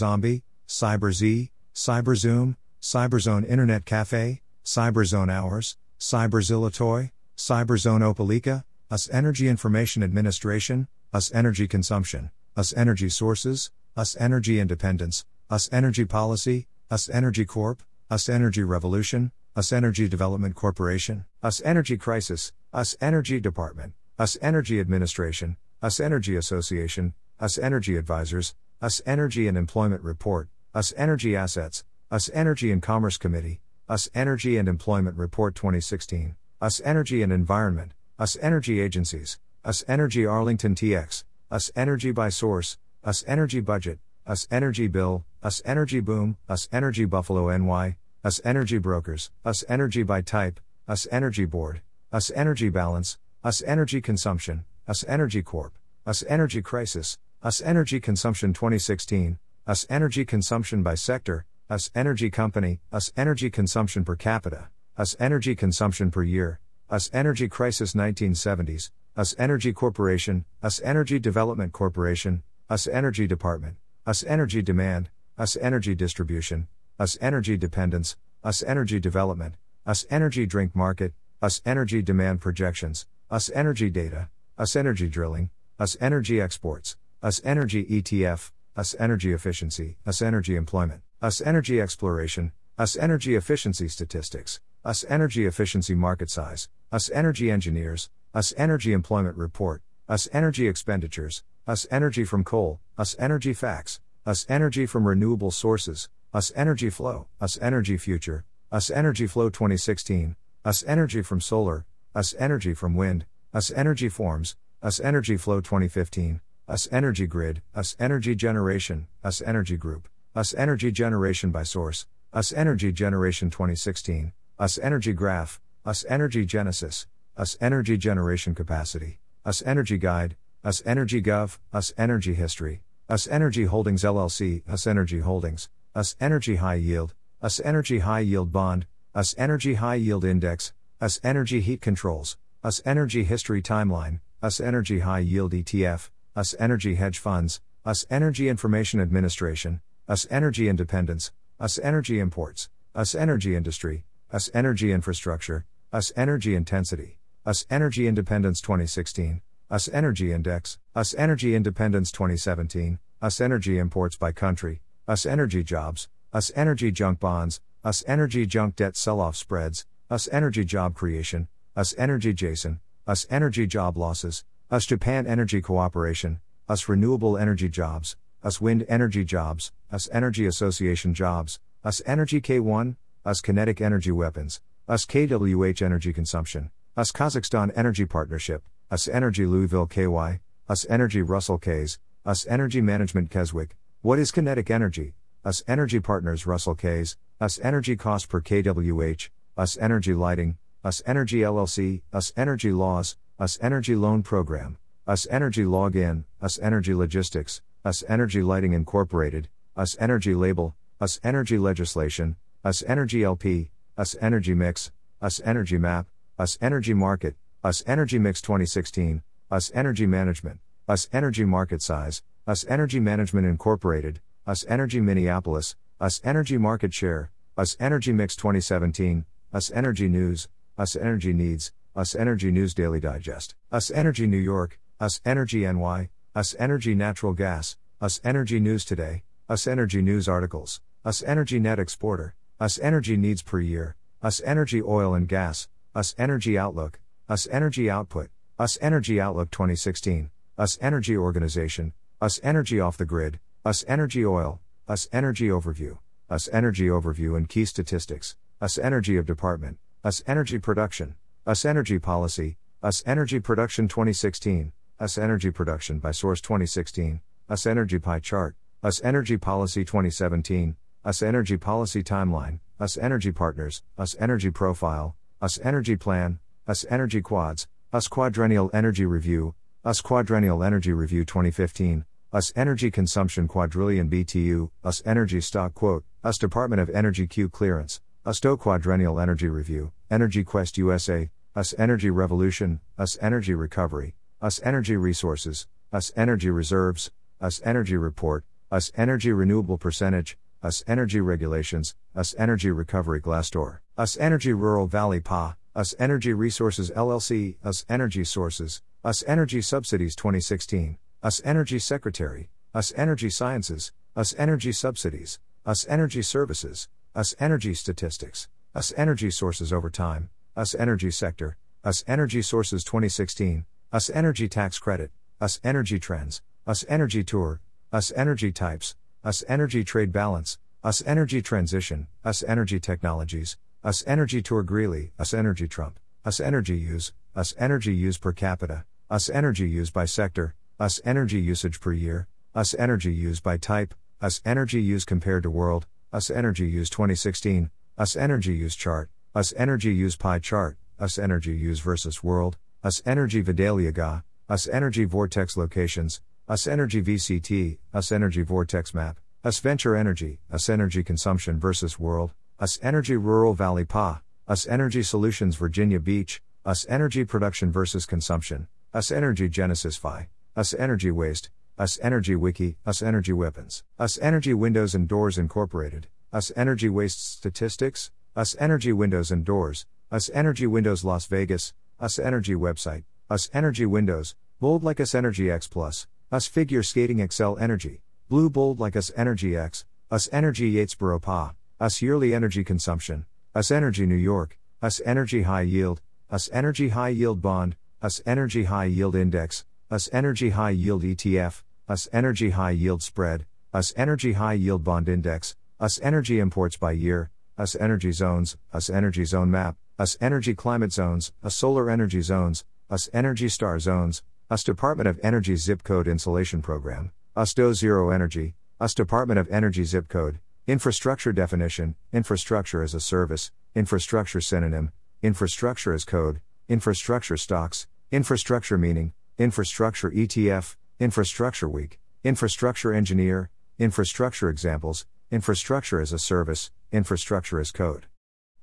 Z, 1.14 1.52
Cyber 1.76 2.16
Zoom, 2.16 2.58
Cyberzone 2.82 3.48
Internet 3.50 3.86
Cafe, 3.86 4.42
Cyberzone 4.66 5.32
Hours, 5.32 5.78
Cyberzilla 6.00 6.74
Toy, 6.74 7.12
Cyberzone 7.38 8.02
Opelika, 8.02 8.64
US 8.92 9.10
Energy 9.10 9.48
Information 9.48 10.04
Administration, 10.04 10.88
US 11.14 11.32
Energy 11.34 11.68
Consumption, 11.68 12.32
US 12.58 12.74
Energy 12.74 13.10
Sources, 13.10 13.72
US 13.98 14.16
Energy 14.20 14.60
Independence, 14.60 15.26
US 15.52 15.70
Energy 15.72 16.06
Policy, 16.06 16.68
US 16.92 17.10
Energy 17.10 17.46
Corp, 17.46 17.84
US 18.12 18.28
Energy 18.28 18.64
Revolution, 18.64 19.32
US 19.56 19.72
Energy 19.72 20.10
Development 20.10 20.56
Corporation, 20.56 21.26
US 21.44 21.62
Energy 21.64 21.96
Crisis, 21.96 22.52
US 22.74 22.96
Energy 23.00 23.40
Department, 23.40 23.94
US 24.20 24.36
Energy 24.42 24.80
Administration, 24.80 25.58
US 25.84 26.00
Energy 26.00 26.36
Association, 26.36 27.14
US 27.40 27.60
Energy 27.60 27.98
Advisors, 27.98 28.56
US 28.82 29.00
Energy 29.06 29.48
and 29.48 29.56
Employment 29.56 30.02
Report, 30.02 30.50
US 30.76 30.92
Energy 30.98 31.36
Assets, 31.36 31.84
US 32.12 32.32
Energy 32.34 32.72
and 32.72 32.82
Commerce 32.82 33.18
Committee, 33.18 33.62
US 33.88 34.10
Energy 34.16 34.58
and 34.58 34.68
Employment 34.68 35.16
Report 35.16 35.54
2016, 35.54 36.36
US 36.64 36.82
Energy 36.84 37.22
and 37.22 37.32
Environment, 37.32 37.94
US 38.20 38.36
Energy 38.42 38.80
Agencies, 38.80 39.38
US 39.64 39.84
Energy 39.88 40.26
Arlington 40.26 40.74
TX, 40.74 41.26
US 41.52 41.70
Energy 41.76 42.12
by 42.12 42.30
Source, 42.30 42.80
US 43.06 43.24
Energy 43.28 43.60
Budget, 43.60 44.00
US 44.30 44.48
Energy 44.52 44.86
Bill, 44.86 45.26
US 45.44 45.60
Energy 45.66 46.00
Boom, 46.00 46.38
US 46.48 46.70
Energy 46.72 47.06
Buffalo 47.06 47.50
NY, 47.58 47.98
US 48.24 48.40
Energy 48.46 48.78
Brokers, 48.78 49.32
US 49.44 49.64
Energy 49.68 50.04
by 50.04 50.22
Type, 50.22 50.60
US 50.88 51.08
Energy 51.12 51.46
Board, 51.46 51.82
US 52.14 52.30
Energy 52.36 52.70
Balance, 52.70 53.18
US 53.44 53.64
Energy 53.64 54.00
Consumption, 54.00 54.66
US 54.88 55.04
Energy 55.08 55.42
Corp, 55.42 55.74
US 56.06 56.24
Energy 56.30 56.62
Crisis, 56.62 57.18
US 57.44 57.60
Energy 57.60 58.00
Consumption 58.00 58.54
2016, 58.54 59.40
US 59.68 59.88
Energy 59.90 60.24
Consumption 60.24 60.84
by 60.84 60.94
Sector, 60.94 61.48
US 61.72 61.90
Energy 61.96 62.30
Company, 62.30 62.82
US 62.94 63.12
Energy 63.18 63.50
Consumption 63.50 64.06
per 64.06 64.16
capita, 64.16 64.70
US 65.00 65.16
Energy 65.20 65.56
Consumption 65.56 66.12
per 66.12 66.22
year, 66.22 66.60
US 66.92 67.10
Energy 67.14 67.48
Crisis 67.48 67.96
1970s, 67.96 68.92
US 69.18 69.34
Energy 69.40 69.74
Corporation, 69.74 70.46
US 70.64 70.80
Energy 70.82 71.18
Development 71.18 71.74
Corporation, 71.74 72.44
US 72.70 72.86
Energy 72.86 73.26
Department, 73.26 73.76
US 74.10 74.24
Energy 74.24 74.64
Demand, 74.64 75.12
US 75.38 75.56
Energy 75.58 75.94
Distribution, 75.94 76.68
US 77.00 77.16
Energy 77.22 77.56
Dependence, 77.56 78.18
US 78.44 78.64
Energy 78.64 79.00
Development, 79.00 79.54
US 79.86 80.04
Energy 80.10 80.48
Drink 80.48 80.76
Market, 80.76 81.14
US 81.44 81.62
Energy 81.64 82.02
Demand 82.02 82.42
Projections, 82.42 83.06
US 83.32 83.52
Energy 83.54 83.92
Data, 83.92 84.30
US 84.60 84.76
Energy 84.76 85.08
Drilling, 85.10 85.52
US 85.80 85.96
Energy 86.02 86.42
Exports, 86.42 86.98
US 87.24 87.40
Energy 87.44 87.86
ETF, 87.86 88.50
US 88.76 88.96
Energy 88.98 89.32
Efficiency, 89.32 89.98
US 90.08 90.24
Energy 90.24 90.56
Employment, 90.56 91.04
US 91.22 91.40
Energy 91.40 91.80
Exploration, 91.80 92.52
US 92.80 92.98
Energy 92.98 93.36
Efficiency 93.36 93.88
Statistics, 93.88 94.60
US 94.88 95.06
Energy 95.08 95.46
Efficiency 95.46 95.94
Market 95.94 96.32
Size, 96.32 96.68
US 96.92 97.12
Energy 97.12 97.52
Engineers, 97.52 98.10
US 98.34 98.56
Energy 98.58 98.92
Employment 98.92 99.38
Report, 99.38 99.84
US 100.10 100.28
Energy 100.34 100.68
Expenditures, 100.68 101.44
US 101.70 101.86
Energy 101.92 102.24
from 102.24 102.44
Coal, 102.44 102.80
US 102.98 103.16
Energy 103.20 103.54
Facts, 103.54 104.02
US 104.26 104.44
Energy 104.50 104.88
from 104.88 105.08
Renewable 105.08 105.52
Sources, 105.52 106.10
US 106.34 106.52
Energy 106.56 106.90
Flow, 106.90 107.28
US 107.40 107.60
Energy 107.62 107.96
Future, 107.96 108.44
US 108.74 108.90
Energy 108.90 109.28
Flow 109.28 109.52
2016, 109.52 110.36
US 110.66 110.84
Energy 110.88 111.22
from 111.22 111.40
Solar, 111.40 111.86
US 112.16 112.34
Energy 112.40 112.74
from 112.74 112.96
Wind, 112.96 113.28
US 113.54 113.70
Energy 113.70 114.10
Forms, 114.10 114.56
US 114.84 115.00
Energy 115.00 115.38
Flow 115.38 115.62
2015, 115.62 116.42
US 116.68 116.88
Energy 116.92 117.28
Grid, 117.28 117.62
US 117.76 117.96
Energy 118.00 118.34
Generation, 118.34 119.06
US 119.24 119.40
Energy 119.44 119.78
Group, 119.78 120.08
US 120.36 120.56
Energy 120.56 120.92
Generation 120.92 121.52
by 121.52 121.62
Source, 121.62 122.08
US 122.34 122.52
Energy 122.52 122.92
Generation 122.92 123.52
2016, 123.52 124.34
US 124.60 124.80
Energy 124.80 125.14
Graph, 125.14 125.62
US 125.86 126.04
Energy 126.10 126.48
Genesis, 126.48 127.06
US 127.38 127.58
Energy 127.62 127.96
Generation 127.96 128.56
Capacity, 128.56 129.20
US 129.46 129.62
Energy 129.62 130.00
Guide, 130.00 130.36
US 130.66 130.82
Energy 130.86 131.22
Gov, 131.22 131.58
US 131.74 131.94
Energy 131.98 132.34
History, 132.34 132.82
US 133.10 133.30
Energy 133.30 133.64
Holdings 133.64 134.04
LLC, 134.04 134.62
US 134.68 134.88
Energy 134.88 135.20
Holdings, 135.20 135.70
US 135.96 136.18
Energy 136.20 136.58
High 136.58 136.76
Yield, 136.76 137.14
US 137.42 137.62
Energy 137.62 138.00
High 138.00 138.20
Yield 138.20 138.52
Bond, 138.52 138.86
US 139.16 139.34
Energy 139.38 139.76
High 139.76 139.96
Yield 139.96 140.26
Index, 140.26 140.74
US 141.02 141.18
Energy 141.24 141.62
Heat 141.62 141.80
Controls, 141.80 142.36
US 142.66 142.82
Energy 142.84 143.24
History 143.24 143.62
Timeline, 143.62 144.20
US 144.44 144.60
Energy 144.60 145.00
High 145.00 145.20
Yield 145.20 145.54
ETF, 145.54 146.10
US 146.36 146.54
Energy 146.60 146.96
Hedge 146.96 147.20
Funds, 147.20 147.62
US 147.86 148.06
Energy 148.10 148.50
Information 148.50 149.00
Administration, 149.00 149.80
US 150.10 150.28
Energy 150.30 150.68
Independence, 150.68 151.32
US 151.62 151.80
Energy 151.80 152.20
Imports, 152.20 152.68
US 152.98 153.16
Energy 153.16 153.56
Industry, 153.56 154.04
US 154.34 154.50
Energy 154.54 154.92
Infrastructure, 154.92 155.66
US 155.94 156.12
Energy 156.18 156.54
Intensity, 156.54 157.18
US 157.48 157.66
Energy 157.70 158.08
Independence 158.08 158.60
2016, 158.60 159.42
US 159.72 159.88
Energy 159.90 160.34
Index, 160.34 160.80
US 160.96 161.14
Energy 161.14 161.54
Independence 161.54 162.12
2017, 162.12 162.98
US 163.22 163.40
Energy 163.40 163.78
Imports 163.78 164.18
by 164.18 164.32
Country, 164.32 164.82
US 165.08 165.28
Energy 165.28 165.64
Jobs, 165.64 166.08
US 166.34 166.52
Energy 166.56 166.92
Junk 166.92 167.20
Bonds, 167.20 167.62
US 167.86 168.04
Energy 168.08 168.48
Junk 168.48 168.76
Debt 168.76 168.98
Sell 168.98 169.20
Off 169.22 169.36
Spreads, 169.36 169.86
US 170.10 170.28
Energy 170.32 170.66
Job 170.66 170.96
Creation, 170.96 171.48
US 171.78 171.94
Energy 172.00 172.34
Jason, 172.34 172.80
US 173.08 173.28
Energy 173.30 173.68
Job 173.68 173.96
Losses, 173.96 174.44
US 174.72 174.88
Japan 174.88 175.28
Energy 175.28 175.62
Cooperation, 175.62 176.40
US 176.68 176.90
Renewable 176.90 177.38
Energy 177.38 177.70
Jobs, 177.70 178.16
US 178.44 178.60
Wind 178.60 178.84
Energy 178.90 179.24
Jobs, 179.24 179.72
US 179.94 180.10
Energy 180.12 180.48
Association 180.48 181.14
Jobs, 181.14 181.60
US 181.86 182.02
Energy 182.08 182.42
K1, 182.42 182.96
US 183.24 183.40
Kinetic 183.40 183.82
Energy 183.82 184.12
Weapons, 184.12 184.62
US 184.90 185.06
KWH 185.06 185.84
Energy 185.84 186.12
Consumption, 186.12 186.72
US 186.98 187.12
Kazakhstan 187.12 187.72
Energy 187.76 188.08
Partnership, 188.08 188.64
US 188.92 189.08
Energy 189.08 189.46
Louisville 189.46 189.86
KY, 189.86 190.40
US 190.68 190.84
Energy 190.90 191.22
Russell 191.22 191.60
Kays, 191.60 192.00
US 192.26 192.48
Energy 192.48 192.82
Management 192.82 193.30
Keswick. 193.30 193.78
What 194.02 194.18
is 194.18 194.32
kinetic 194.32 194.72
energy? 194.72 195.14
US 195.46 195.62
Energy 195.68 196.00
Partners 196.00 196.48
Russell 196.48 196.74
Case, 196.74 197.16
US 197.40 197.60
Energy 197.60 197.96
Cost 197.96 198.30
per 198.30 198.42
kWh, 198.42 199.30
US 199.60 199.78
Energy 199.78 200.16
Lighting, 200.16 200.58
US 200.84 201.04
Energy 201.06 201.42
LLC, 201.42 202.02
US 202.16 202.34
Energy 202.36 202.72
Laws, 202.72 203.16
US 203.40 203.60
Energy 203.62 203.96
Loan 203.96 204.24
Program, 204.24 204.80
US 205.08 205.28
Energy 205.30 205.66
Login, 205.66 206.24
US 206.42 206.58
Energy 206.58 206.96
Logistics, 206.96 207.62
US 207.86 208.04
Energy 208.08 208.42
Lighting 208.42 208.74
Incorporated, 208.74 209.50
US 209.78 209.96
Energy 210.00 210.34
Label, 210.34 210.76
US 211.00 211.20
Energy 211.24 211.60
Legislation, 211.60 212.38
US 212.66 212.82
Energy 212.88 213.24
LP, 213.24 213.70
US 214.00 214.16
Energy 214.20 214.56
Mix, 214.56 214.92
US 215.22 215.40
Energy 215.46 215.78
Map, 215.78 216.08
US 216.40 216.58
Energy 216.60 216.96
Market, 216.96 217.36
US 217.62 217.84
Energy 217.86 218.18
Mix 218.18 218.42
2016, 218.42 219.22
US 219.52 219.70
Energy 219.74 220.06
Management, 220.06 220.62
US 220.88 221.10
Energy 221.12 221.44
Market 221.44 221.82
Size, 221.82 222.24
US 222.48 222.64
Energy 222.70 223.02
Management 223.02 223.48
Incorporated, 223.48 224.22
US 224.48 224.64
Energy 224.70 225.02
Minneapolis, 225.02 225.76
US 226.00 226.22
Energy 226.24 226.58
Market 226.58 226.94
Share, 226.94 227.32
US 227.58 227.76
Energy 227.78 228.14
Mix 228.14 228.38
2017, 228.38 229.26
US 229.54 229.72
Energy 229.72 230.08
News, 230.08 230.48
US 230.78 230.96
Energy 230.96 231.34
Needs, 231.34 231.74
US 231.98 232.16
Energy 232.16 232.50
News 232.50 232.74
Daily 232.74 233.02
Digest, 233.02 233.56
US 233.74 233.92
Energy 233.92 234.26
New 234.26 234.38
York, 234.38 234.80
US 235.02 235.20
Energy 235.26 235.70
NY, 235.70 236.08
US 236.38 236.56
Energy 236.58 236.96
Natural 236.96 237.34
Gas, 237.34 237.76
US 238.02 238.22
Energy 238.24 238.62
News 238.62 238.86
Today, 238.86 239.24
US 239.50 239.68
Energy 239.68 240.02
News 240.02 240.30
Articles, 240.30 240.80
US 241.06 241.22
Energy 241.24 241.60
Net 241.60 241.78
Exporter, 241.78 242.36
US 242.62 242.80
Energy 242.80 243.18
Needs 243.18 243.42
Per 243.42 243.60
Year, 243.60 243.98
US 244.24 244.40
Energy 244.46 244.82
Oil 244.82 245.14
and 245.14 245.28
Gas, 245.28 245.68
US 245.94 246.16
Energy 246.18 246.58
Outlook, 246.58 247.02
US 247.32 247.48
Energy 247.52 247.92
Output, 247.92 248.32
US 248.60 248.76
Energy 248.82 249.22
Outlook 249.22 249.52
2016, 249.52 250.32
US 250.58 250.80
Energy 250.82 251.16
Organization, 251.16 251.94
US 252.24 252.40
Energy 252.42 252.80
Off 252.80 252.98
the 252.98 253.06
Grid, 253.06 253.40
US 253.64 253.86
Energy 253.88 254.26
Oil, 254.26 254.60
US 254.90 255.08
Energy 255.14 255.48
Overview, 255.48 256.00
US 256.32 256.50
Energy 256.52 256.88
Overview 256.88 257.38
and 257.38 257.48
Key 257.48 257.66
Statistics, 257.66 258.36
US 258.64 258.80
Energy 258.80 259.16
of 259.16 259.28
Department, 259.28 259.78
US 260.04 260.24
Energy 260.26 260.58
Production, 260.58 261.14
US 261.46 261.66
Energy 261.66 262.00
Policy, 262.00 262.58
US 262.84 263.04
Energy 263.06 263.40
Production 263.40 263.88
2016, 263.88 264.72
US 265.00 265.20
Energy 265.20 265.52
Production 265.52 266.00
by 266.00 266.10
Source 266.10 266.42
2016, 266.42 267.22
US 267.52 267.68
Energy 267.68 268.00
Pie 268.00 268.22
Chart, 268.22 268.56
US 268.84 269.04
Energy 269.04 269.38
Policy 269.38 269.86
2017, 269.86 270.76
US 271.06 271.22
Energy 271.22 271.58
Policy 271.58 272.02
Timeline, 272.02 272.60
US 272.82 272.98
Energy 272.98 273.32
Partners, 273.32 273.84
US 274.00 274.16
Energy 274.20 274.50
Profile, 274.50 275.16
US 275.44 275.60
Energy 275.64 275.96
Plan, 275.96 276.40
US 276.70 276.86
Energy 276.88 277.20
Quads, 277.20 277.68
US 277.96 278.08
Quadrennial 278.08 278.70
Energy 278.76 279.04
Review, 279.04 279.56
US 279.84 280.02
Quadrennial 280.02 280.62
Energy 280.64 280.94
Review 280.94 281.26
2015, 281.26 282.06
US 282.32 282.54
Energy 282.56 282.92
Consumption 282.92 283.48
Quadrillion 283.48 284.08
BTU, 284.08 284.70
US 284.86 285.02
Energy 285.04 285.42
Stock 285.42 285.74
Quote, 285.74 286.04
US 286.24 286.38
Department 286.38 286.80
of 286.80 286.92
Energy 286.92 287.26
Q 287.26 287.50
Clearance, 287.50 288.02
US 288.24 288.40
DOE 288.40 288.56
Quadrennial 288.56 289.20
Energy 289.20 289.48
Review, 289.48 289.92
Energy 290.12 290.44
Quest 290.44 290.78
USA, 290.78 291.32
US 291.58 291.74
Energy 291.80 292.12
Revolution, 292.12 292.80
US 293.00 293.18
Energy 293.20 293.56
Recovery, 293.56 294.14
US 294.44 294.62
Energy 294.64 294.96
Resources, 294.96 295.66
US 295.92 296.12
Energy 296.16 296.52
Reserves, 296.52 297.10
US 297.42 297.60
Energy 297.66 297.98
Report, 297.98 298.46
US 298.72 298.92
Energy 298.96 299.32
Renewable 299.32 299.80
Percentage, 299.80 300.38
US 300.64 300.84
Energy 300.86 301.20
Regulations, 301.20 301.96
US 302.16 302.36
Energy 302.38 302.70
Recovery 302.70 303.20
Glassdoor, 303.20 303.80
US 303.98 304.18
Energy 304.18 304.54
Rural 304.54 304.86
Valley 304.86 305.20
PA, 305.20 305.56
US 305.80 305.96
Energy 305.98 306.34
Resources 306.34 306.92
LLC, 306.92 307.56
US 307.64 307.86
Energy 307.88 308.26
Sources, 308.26 308.82
US 309.06 309.24
Energy 309.26 309.62
Subsidies 309.62 310.14
2016, 310.14 310.98
US 311.24 311.42
Energy 311.46 311.80
Secretary, 311.80 312.50
US 312.76 312.92
Energy 312.98 313.30
Sciences, 313.30 313.94
US 314.18 314.36
Energy 314.38 314.74
Subsidies, 314.74 315.40
US 315.66 315.88
Energy 315.88 316.22
Services, 316.22 316.90
US 317.16 317.34
Energy 317.40 317.74
Statistics, 317.74 318.50
US 318.76 318.92
Energy 318.98 319.32
Sources 319.32 319.72
over 319.72 319.90
time, 319.90 320.30
US 320.58 320.76
Energy 320.76 321.10
Sector, 321.12 321.56
US 321.86 322.04
Energy 322.08 322.42
Sources 322.42 322.84
2016, 322.84 323.66
US 323.94 324.10
Energy 324.10 324.50
Tax 324.50 324.80
Credit, 324.80 325.12
US 325.42 325.62
Energy 325.64 325.98
Trends, 325.98 326.42
US 326.68 326.84
Energy 326.90 327.24
Tour, 327.24 327.62
US 327.94 328.12
Energy 328.18 328.52
Types, 328.52 328.96
US 329.24 329.46
Energy 329.48 329.86
Trade 329.86 330.12
Balance, 330.12 330.58
US 330.84 331.02
Energy 331.06 331.42
Transition, 331.42 332.08
US 332.26 332.44
Energy 332.44 332.82
Technologies, 332.82 333.56
US 333.86 334.04
Energy 334.06 334.42
Tour 334.42 334.62
Greeley, 334.62 335.14
US 335.22 335.34
Energy 335.34 335.66
Trump, 335.66 336.02
US 336.26 336.42
Energy 336.42 336.76
Use, 336.76 337.14
US 337.38 337.54
Energy 337.58 337.96
Use 337.96 338.18
per 338.18 338.34
capita, 338.34 338.84
US 339.10 339.30
Energy 339.30 339.70
Use 339.70 339.90
by 339.90 340.04
sector, 340.04 340.54
US 340.82 341.00
Energy 341.06 341.40
Usage 341.40 341.80
per 341.80 341.94
year, 341.94 342.28
US 342.54 342.76
Energy 342.78 343.14
Use 343.14 343.40
by 343.40 343.56
type, 343.56 343.94
US 344.22 344.42
Energy 344.44 344.82
Use 344.82 345.06
compared 345.06 345.44
to 345.44 345.50
world, 345.50 345.88
US 346.14 346.30
Energy 346.30 346.68
Use 346.68 346.90
2016, 346.90 347.72
US 347.98 348.18
Energy 348.18 348.54
Use 348.54 348.76
chart, 348.76 349.10
US 349.34 349.54
Energy 349.56 349.94
Use 349.94 350.18
pie 350.18 350.40
chart, 350.40 350.78
US 351.00 351.18
Energy 351.18 351.56
Use 351.56 351.80
versus 351.80 352.22
world, 352.22 352.58
US 352.84 353.02
Energy 353.06 353.40
Vidalia 353.40 353.94
Ga, 353.94 354.24
US 354.50 354.68
Energy 354.68 355.06
Vortex 355.06 355.56
locations, 355.56 356.20
US 356.50 356.68
Energy 356.68 357.02
VCT, 357.02 357.78
US 357.94 358.12
Energy 358.12 358.42
Vortex 358.42 358.94
Map, 358.94 359.22
US 359.46 359.60
Venture 359.60 359.96
Energy, 359.96 360.42
US 360.52 360.68
Energy 360.68 361.02
Consumption 361.02 361.58
versus 361.58 361.98
World, 361.98 362.34
US 362.62 362.78
Energy 362.82 363.16
Rural 363.16 363.54
Valley 363.54 363.86
PA, 363.86 364.22
US 364.50 364.68
Energy 364.68 365.02
Solutions 365.02 365.56
Virginia 365.56 365.98
Beach, 365.98 366.42
US 366.66 366.86
Energy 366.90 367.24
Production 367.24 367.72
versus 367.72 368.06
Consumption, 368.06 368.68
US 368.94 369.12
Energy 369.12 369.48
Genesis 369.48 369.96
Phi, 369.96 370.28
US 370.58 370.74
Energy 370.74 371.10
Waste, 371.10 371.52
US 371.80 371.98
Energy 372.04 372.36
Wiki, 372.36 372.76
US 372.86 373.02
Energy 373.02 373.32
Weapons, 373.32 373.86
US 373.98 374.18
Energy 374.18 374.54
Windows 374.54 374.94
and 374.94 375.08
Doors 375.08 375.38
Incorporated, 375.38 376.08
US 376.34 376.52
Energy 376.58 376.90
Waste 376.90 377.32
Statistics, 377.32 378.12
US 378.36 378.58
Energy 378.60 378.92
Windows 378.92 379.32
and 379.32 379.46
Doors, 379.46 379.86
US 380.12 380.30
Energy 380.34 380.68
Windows 380.68 381.06
Las 381.06 381.28
Vegas, 381.28 381.74
US 382.02 382.20
Energy 382.20 382.56
Website, 382.56 383.06
US 383.32 383.50
Energy 383.54 383.86
Windows, 383.86 384.36
Bold 384.60 384.84
like 384.84 385.00
US 385.00 385.16
Energy 385.16 385.50
X 385.50 385.66
Plus, 385.66 386.08
US 386.34 386.46
Figure 386.46 386.84
Skating 386.84 387.20
Xcel 387.20 387.58
Energy, 387.62 388.02
Blue 388.28 388.50
Bold 388.50 388.82
like 388.82 388.98
US 388.98 389.14
Energy 389.16 389.56
X, 389.56 389.86
US 390.12 390.28
Energy 390.34 390.74
Yatesboro 390.74 391.22
PA, 391.22 391.54
US 391.82 392.02
Yearly 392.02 392.36
Energy 392.36 392.62
Consumption, 392.66 393.26
US 393.56 393.72
Energy 393.72 394.06
New 394.06 394.16
York, 394.16 394.60
US 394.84 395.00
Energy 395.06 395.44
High 395.44 395.62
Yield, 395.62 396.02
US 396.30 396.50
Energy 396.52 396.90
High 396.90 397.08
Yield 397.08 397.42
Bond, 397.42 397.78
US 398.04 398.22
Energy 398.26 398.66
High 398.66 398.84
Yield 398.84 399.16
Index, 399.16 399.64
US 399.90 400.10
Energy 400.12 400.50
High 400.50 400.72
Yield 400.72 401.04
ETF, 401.04 401.64
US 401.90 402.10
Energy 402.12 402.50
High 402.50 402.72
Yield 402.72 403.02
Spread, 403.02 403.46
US 403.74 403.94
Energy 403.96 404.34
High 404.34 404.56
Yield 404.56 404.84
Bond 404.84 405.08
Index, 405.08 405.56
US 405.80 406.02
Energy 406.02 406.40
Imports 406.40 406.76
by 406.76 406.92
Year, 406.92 407.32
US 407.58 407.78
Energy 407.78 408.12
Zones, 408.12 408.58
US 408.74 408.90
Energy 408.90 409.24
Zone 409.24 409.50
Map, 409.50 409.78
US 410.02 410.18
Energy 410.20 410.54
Climate 410.54 410.92
Zones, 410.92 411.32
US 411.46 411.56
Solar 411.56 411.90
Energy 411.90 412.20
Zones, 412.20 412.66
US 412.92 413.08
Energy 413.14 413.48
Star 413.48 413.80
Zones, 413.80 414.22
US 414.52 414.66
Department 414.66 415.08
of 415.08 415.18
Energy 415.24 415.56
Zip 415.56 415.82
Code 415.84 416.10
Insulation 416.10 416.62
Program, 416.62 417.14
US 417.38 417.54
DOE 417.54 417.72
Zero 417.72 418.10
Energy, 418.10 418.56
US 418.82 418.94
Department 418.94 419.40
of 419.40 419.50
Energy 419.50 419.86
Zip 419.86 420.10
Code, 420.10 420.40
Infrastructure 420.70 421.34
Definition, 421.34 421.96
Infrastructure 422.14 422.84
as 422.84 422.94
a 422.94 423.00
Service, 423.00 423.50
Infrastructure 423.74 424.40
Synonym, 424.40 424.92
Infrastructure 425.24 425.96
as 425.96 426.06
Code, 426.06 426.42
Infrastructure 426.68 427.38
Stocks, 427.38 427.88
Infrastructure 428.12 428.78
Meaning, 428.78 429.14
Infrastructure 429.40 430.12
ETF, 430.12 430.76
Infrastructure 431.00 431.68
Week, 431.68 432.00
Infrastructure 432.24 432.94
Engineer, 432.94 433.50
Infrastructure 433.80 434.48
Examples, 434.48 435.08
Infrastructure 435.32 436.00
as 436.00 436.14
a 436.14 436.20
Service, 436.20 436.70
Infrastructure 436.92 437.60
as 437.60 437.72
Code. 437.72 438.06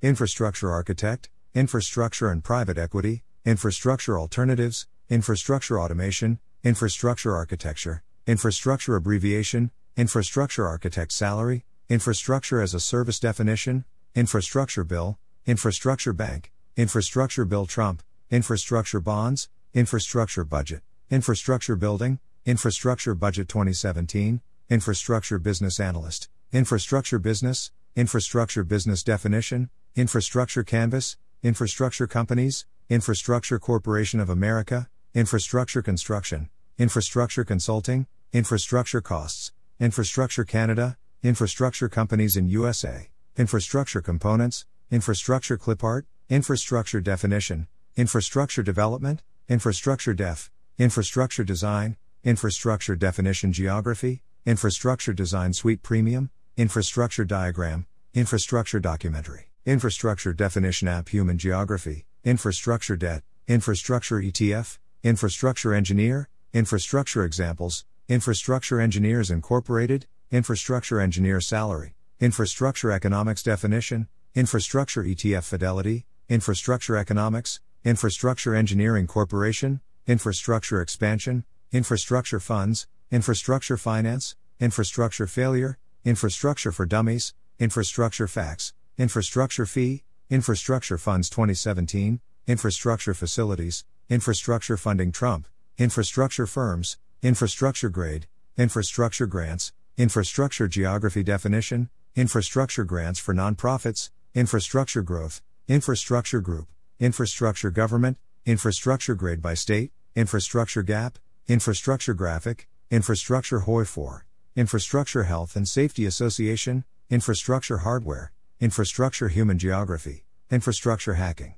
Infrastructure 0.01 0.71
Architect, 0.71 1.29
Infrastructure 1.55 2.31
and 2.31 2.45
Private 2.45 2.79
Equity, 2.79 3.25
Infrastructure 3.45 4.17
Alternatives, 4.17 4.87
Infrastructure 5.11 5.81
Automation, 5.81 6.39
Infrastructure 6.63 7.35
Architecture, 7.35 8.05
Infrastructure 8.29 8.95
Abbreviation, 8.95 9.73
Infrastructure 9.97 10.69
Architect 10.69 11.11
Salary, 11.11 11.65
Infrastructure 11.89 12.61
as 12.61 12.75
a 12.75 12.81
Service 12.81 13.21
Definition, 13.21 13.85
Infrastructure 14.17 14.83
Bill, 14.83 15.21
Infrastructure 15.47 16.13
Bank, 16.13 16.51
Infrastructure 16.77 17.45
Bill 17.45 17.65
Trump, 17.65 18.03
Infrastructure 18.29 18.99
Bonds, 18.99 19.49
Infrastructure 19.73 20.43
Budget, 20.43 20.83
Infrastructure 21.11 21.77
Building, 21.77 22.19
Infrastructure 22.45 23.15
Budget 23.15 23.47
2017, 23.47 24.41
Infrastructure 24.69 25.39
Business 25.39 25.79
Analyst, 25.79 26.29
Infrastructure 26.51 27.21
Business, 27.21 27.71
Infrastructure 27.95 28.65
Business 28.65 29.05
Definition, 29.05 29.71
Infrastructure 29.95 30.65
Canvas, 30.65 31.17
Infrastructure 31.45 32.09
Companies, 32.09 32.67
Infrastructure 32.91 33.61
Corporation 33.61 34.19
of 34.19 34.29
America, 34.29 34.89
Infrastructure 35.15 35.83
Construction, 35.83 36.51
Infrastructure 36.79 37.45
Consulting, 37.45 38.09
Infrastructure 38.33 39.01
Costs, 39.01 39.53
Infrastructure 39.79 40.45
Canada, 40.45 40.97
Infrastructure 41.23 41.89
Companies 41.89 42.37
in 42.37 42.47
USA, 42.47 43.09
Infrastructure 43.37 44.03
Components, 44.03 44.67
Infrastructure 44.91 45.57
Clipart, 45.57 46.03
Infrastructure 46.29 47.01
Definition, 47.01 47.69
Infrastructure 47.97 48.63
Development, 48.63 49.23
Infrastructure 49.49 50.13
Def, 50.13 50.51
Infrastructure 50.79 51.43
Design, 51.43 51.97
Infrastructure 52.23 52.95
Definition 52.95 53.51
Geography, 53.51 54.23
Infrastructure 54.45 55.15
Design 55.15 55.55
Suite 55.55 55.83
Premium, 55.83 56.31
infrastructure 56.59 57.25
diagram, 57.25 57.87
infrastructure 58.15 58.79
documentary, 58.79 59.49
infrastructure 59.65 60.35
definition 60.35 60.87
app 60.87 61.09
human 61.09 61.39
geography, 61.39 62.05
infrastructure 62.25 62.97
debt, 62.97 63.23
infrastructure 63.49 64.21
ETF, 64.21 64.79
infrastructure 65.03 65.73
engineer, 65.73 66.29
infrastructure 66.53 67.25
examples, 67.25 67.85
infrastructure 68.07 68.81
engineers 68.81 69.31
incorporated, 69.31 70.07
infrastructure 70.33 71.01
engineer 71.01 71.41
salary, 71.41 71.95
infrastructure 72.19 72.91
economics 72.91 73.45
definition, 73.45 74.09
infrastructure 74.35 75.05
ETF 75.05 75.45
fidelity, 75.45 76.05
infrastructure 76.29 76.97
economics, 76.97 77.61
infrastructure 77.85 78.53
engineering 78.53 79.07
corporation, 79.07 79.81
infrastructure 80.05 80.81
expansion, 80.81 81.45
infrastructure 81.71 82.41
funds, 82.41 82.89
infrastructure 83.13 83.77
finance, 83.77 84.35
infrastructure 84.59 85.29
failure, 85.29 85.79
infrastructure 86.05 86.73
for 86.73 86.87
dummies, 86.87 87.33
infrastructure 87.61 88.27
facts, 88.27 88.75
infrastructure 88.99 89.65
fee, 89.65 90.03
infrastructure 90.29 90.99
funds 90.99 91.31
2017, 91.31 92.19
infrastructure 92.49 93.15
facilities, 93.15 93.85
infrastructure 94.09 94.77
funding 94.77 95.13
Trump, 95.13 95.47
infrastructure 95.79 96.47
firms, 96.47 96.99
infrastructure 97.23 97.89
grade, 97.89 98.27
infrastructure 98.57 99.27
grants, 99.27 99.73
infrastructure 99.99 100.69
geography 100.69 101.23
definition, 101.23 101.89
infrastructure 102.15 102.85
grants 102.85 103.19
for 103.19 103.33
nonprofits, 103.35 104.11
infrastructure 104.35 105.01
growth, 105.01 105.41
infrastructure 105.69 106.43
group, 106.43 106.69
infrastructure 107.01 107.71
government, 107.71 108.19
infrastructure 108.45 109.15
grade 109.15 109.41
by 109.41 109.55
state, 109.55 109.91
infrastructure 110.15 110.83
gap, 110.83 111.19
infrastructure 111.49 112.13
graphic, 112.13 112.69
infrastructure 112.91 113.61
HOI 113.61 113.87
4, 113.87 114.27
infrastructure 114.55 115.23
health 115.23 115.57
and 115.57 115.67
safety 115.67 116.05
association, 116.05 116.85
infrastructure 117.09 117.79
hardware, 117.79 118.33
infrastructure 118.61 119.29
human 119.29 119.59
geography, 119.59 120.27
infrastructure 120.51 121.15
hacking, 121.15 121.55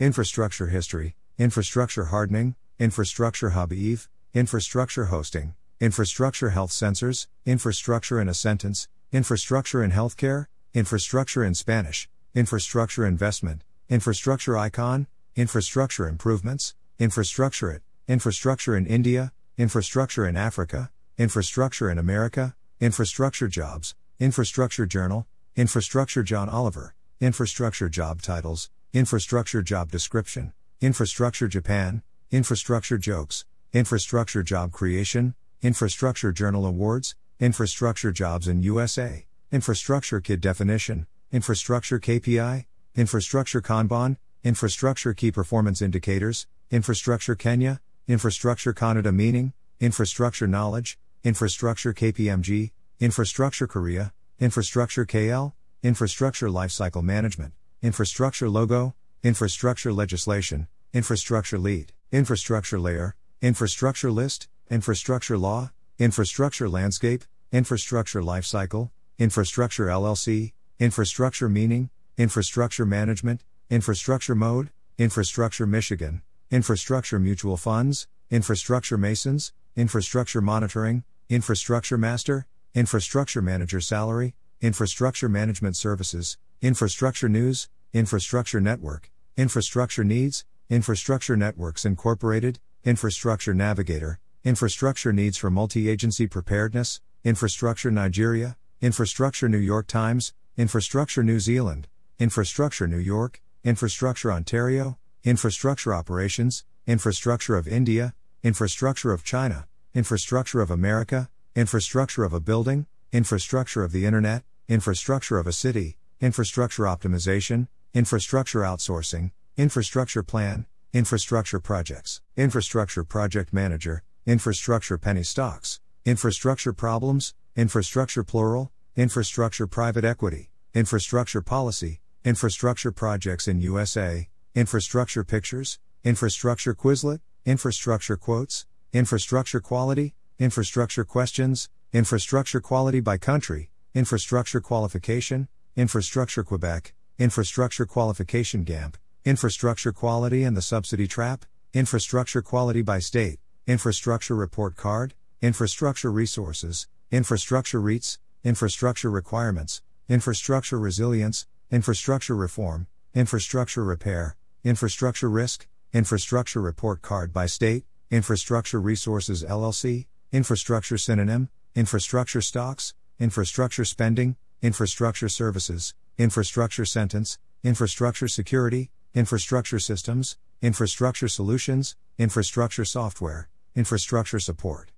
infrastructure 0.00 0.68
history, 0.68 1.16
infrastructure 1.36 2.06
hardening, 2.06 2.54
infrastructure 2.78 3.50
hub 3.50 3.74
eve, 3.74 4.08
infrastructure 4.32 5.06
hosting, 5.06 5.54
infrastructure 5.80 6.50
health 6.50 6.70
sensors, 6.70 7.26
infrastructure 7.44 8.20
in 8.20 8.28
a 8.28 8.34
sentence, 8.34 8.88
infrastructure 9.12 9.82
in 9.82 9.90
healthcare, 9.90 10.46
infrastructure 10.72 11.44
in 11.44 11.54
Spanish, 11.54 12.08
infrastructure 12.34 13.04
investment, 13.06 13.62
infrastructure 13.88 14.56
icon, 14.56 15.06
infrastructure 15.34 16.06
improvements, 16.08 16.74
infrastructure 16.98 17.70
it, 17.70 17.82
infrastructure 18.06 18.76
in 18.76 18.86
India, 18.86 19.32
infrastructure 19.58 20.26
in 20.28 20.36
Africa, 20.36 20.90
infrastructure 21.18 21.90
in 21.90 21.98
America, 21.98 22.54
infrastructure 22.80 23.48
jobs, 23.48 23.94
infrastructure 24.20 24.86
journal, 24.86 25.26
infrastructure 25.56 26.22
John 26.22 26.48
Oliver, 26.48 26.94
infrastructure 27.20 27.88
job 27.88 28.22
titles, 28.22 28.70
infrastructure 28.92 29.62
job 29.62 29.90
description, 29.90 30.52
infrastructure 30.80 31.48
Japan, 31.48 32.02
infrastructure 32.30 32.98
jokes, 32.98 33.44
infrastructure 33.72 34.42
job 34.42 34.70
creation, 34.70 35.34
infrastructure 35.64 36.30
journal 36.30 36.66
awards, 36.66 37.16
infrastructure 37.40 38.12
jobs 38.12 38.46
in 38.48 38.62
USA, 38.62 39.24
infrastructure 39.50 40.20
kid 40.20 40.38
definition, 40.42 41.06
infrastructure 41.32 41.98
KPI, 41.98 42.66
infrastructure 42.94 43.62
Kanban, 43.62 44.18
infrastructure 44.42 45.14
key 45.14 45.32
performance 45.32 45.80
indicators, 45.80 46.46
infrastructure 46.70 47.34
Kenya, 47.34 47.80
infrastructure 48.06 48.74
Canada 48.74 49.10
meaning, 49.10 49.54
infrastructure 49.80 50.46
knowledge, 50.46 50.98
infrastructure 51.22 51.94
KPMG, 51.94 52.72
infrastructure 53.00 53.66
Korea, 53.66 54.12
infrastructure 54.38 55.06
KL, 55.06 55.54
infrastructure 55.82 56.50
lifecycle 56.50 57.02
management, 57.02 57.54
infrastructure 57.80 58.50
logo, 58.50 58.94
infrastructure 59.22 59.94
legislation, 59.94 60.68
infrastructure 60.92 61.58
lead, 61.58 61.94
infrastructure 62.12 62.78
layer, 62.78 63.16
infrastructure 63.40 64.12
list, 64.12 64.48
infrastructure 64.70 65.36
law, 65.36 65.70
infrastructure 65.98 66.68
landscape, 66.68 67.24
infrastructure 67.52 68.22
lifecycle, 68.22 68.90
infrastructure 69.18 69.86
LLC, 69.86 70.52
infrastructure 70.78 71.48
meaning, 71.48 71.90
infrastructure 72.16 72.86
management, 72.86 73.42
infrastructure 73.70 74.34
mode, 74.34 74.70
infrastructure 74.98 75.66
Michigan, 75.66 76.22
infrastructure 76.50 77.18
mutual 77.18 77.56
funds, 77.56 78.08
infrastructure 78.30 78.96
masons, 78.96 79.52
infrastructure 79.76 80.40
monitoring, 80.40 81.04
infrastructure 81.28 81.98
master, 81.98 82.46
infrastructure 82.74 83.42
manager 83.42 83.80
salary, 83.80 84.34
infrastructure 84.60 85.28
management 85.28 85.76
services, 85.76 86.38
infrastructure 86.62 87.28
news, 87.28 87.68
infrastructure 87.92 88.60
network, 88.60 89.10
infrastructure 89.36 90.04
needs, 90.04 90.44
infrastructure 90.70 91.36
networks 91.36 91.84
incorporated, 91.84 92.58
infrastructure 92.84 93.54
navigator, 93.54 94.18
infrastructure 94.44 95.10
needs 95.10 95.38
for 95.38 95.50
multi 95.50 95.88
agency 95.88 96.26
preparedness, 96.26 97.00
infrastructure 97.24 97.90
Nigeria, 97.90 98.58
infrastructure 98.82 99.48
New 99.48 99.56
York 99.56 99.86
Times, 99.86 100.34
infrastructure 100.58 101.22
New 101.22 101.40
Zealand, 101.40 101.88
infrastructure 102.18 102.86
New 102.86 102.98
York, 102.98 103.40
infrastructure 103.64 104.30
Ontario, 104.30 104.98
infrastructure 105.24 105.94
operations, 105.94 106.64
infrastructure 106.86 107.56
of 107.56 107.66
India, 107.66 108.12
infrastructure 108.42 109.14
of 109.14 109.24
China, 109.24 109.66
infrastructure 109.94 110.60
of 110.60 110.70
America, 110.70 111.30
infrastructure 111.56 112.22
of 112.22 112.34
a 112.34 112.40
building, 112.40 112.86
infrastructure 113.12 113.82
of 113.82 113.92
the 113.92 114.04
Internet, 114.04 114.44
infrastructure 114.68 115.38
of 115.38 115.46
a 115.46 115.52
city, 115.52 115.96
infrastructure 116.20 116.82
optimization, 116.82 117.68
infrastructure 117.94 118.60
outsourcing, 118.60 119.30
infrastructure 119.56 120.22
plan, 120.22 120.66
infrastructure 120.92 121.60
projects, 121.60 122.20
infrastructure 122.36 123.04
project 123.04 123.50
manager, 123.50 124.02
infrastructure 124.26 124.96
penny 124.96 125.22
stocks, 125.22 125.80
infrastructure 126.06 126.72
problems, 126.72 127.34
infrastructure 127.56 128.24
plural, 128.24 128.72
infrastructure 128.96 129.66
private 129.66 130.02
equity, 130.02 130.50
infrastructure 130.72 131.42
policy, 131.42 132.00
infrastructure 132.24 132.90
projects 132.90 133.46
in 133.46 133.60
USA, 133.60 134.26
infrastructure 134.54 135.24
pictures, 135.24 135.78
infrastructure 136.04 136.74
Quizlet, 136.74 137.20
infrastructure 137.44 138.16
quotes, 138.16 138.64
infrastructure 138.94 139.60
quality, 139.60 140.14
infrastructure 140.38 141.04
questions, 141.04 141.68
infrastructure 141.92 142.60
quality 142.60 143.00
by 143.00 143.18
country, 143.18 143.68
infrastructure 143.92 144.60
qualification, 144.62 145.48
infrastructure 145.76 146.42
Quebec, 146.42 146.94
infrastructure 147.18 147.84
qualification 147.84 148.64
GAMP, 148.64 148.96
infrastructure 149.26 149.92
quality 149.92 150.44
and 150.44 150.56
the 150.56 150.62
subsidy 150.62 151.06
trap, 151.06 151.44
infrastructure 151.74 152.40
quality 152.40 152.80
by 152.80 152.98
state, 152.98 153.38
infrastructure 153.66 154.36
report 154.36 154.76
card, 154.76 155.14
infrastructure 155.40 156.12
resources, 156.12 156.86
infrastructure 157.10 157.80
REITs, 157.80 158.18
infrastructure 158.42 159.10
requirements, 159.10 159.80
infrastructure 160.06 160.78
resilience, 160.78 161.46
infrastructure 161.70 162.36
reform, 162.36 162.86
infrastructure 163.14 163.82
repair, 163.82 164.36
infrastructure 164.64 165.30
risk, 165.30 165.66
infrastructure 165.94 166.60
report 166.60 167.00
card 167.00 167.32
by 167.32 167.46
state, 167.46 167.84
infrastructure 168.10 168.78
resources 168.78 169.42
LLC, 169.42 170.06
infrastructure 170.30 170.98
synonym, 170.98 171.48
infrastructure 171.74 172.42
stocks, 172.42 172.92
infrastructure 173.18 173.86
spending, 173.86 174.36
infrastructure 174.60 175.30
services, 175.30 175.94
infrastructure 176.18 176.84
sentence, 176.84 177.38
infrastructure 177.62 178.28
security, 178.28 178.90
infrastructure 179.14 179.78
systems, 179.78 180.36
infrastructure 180.60 181.28
solutions, 181.28 181.96
infrastructure 182.18 182.84
software, 182.84 183.48
infrastructure 183.76 184.38
support. 184.38 184.92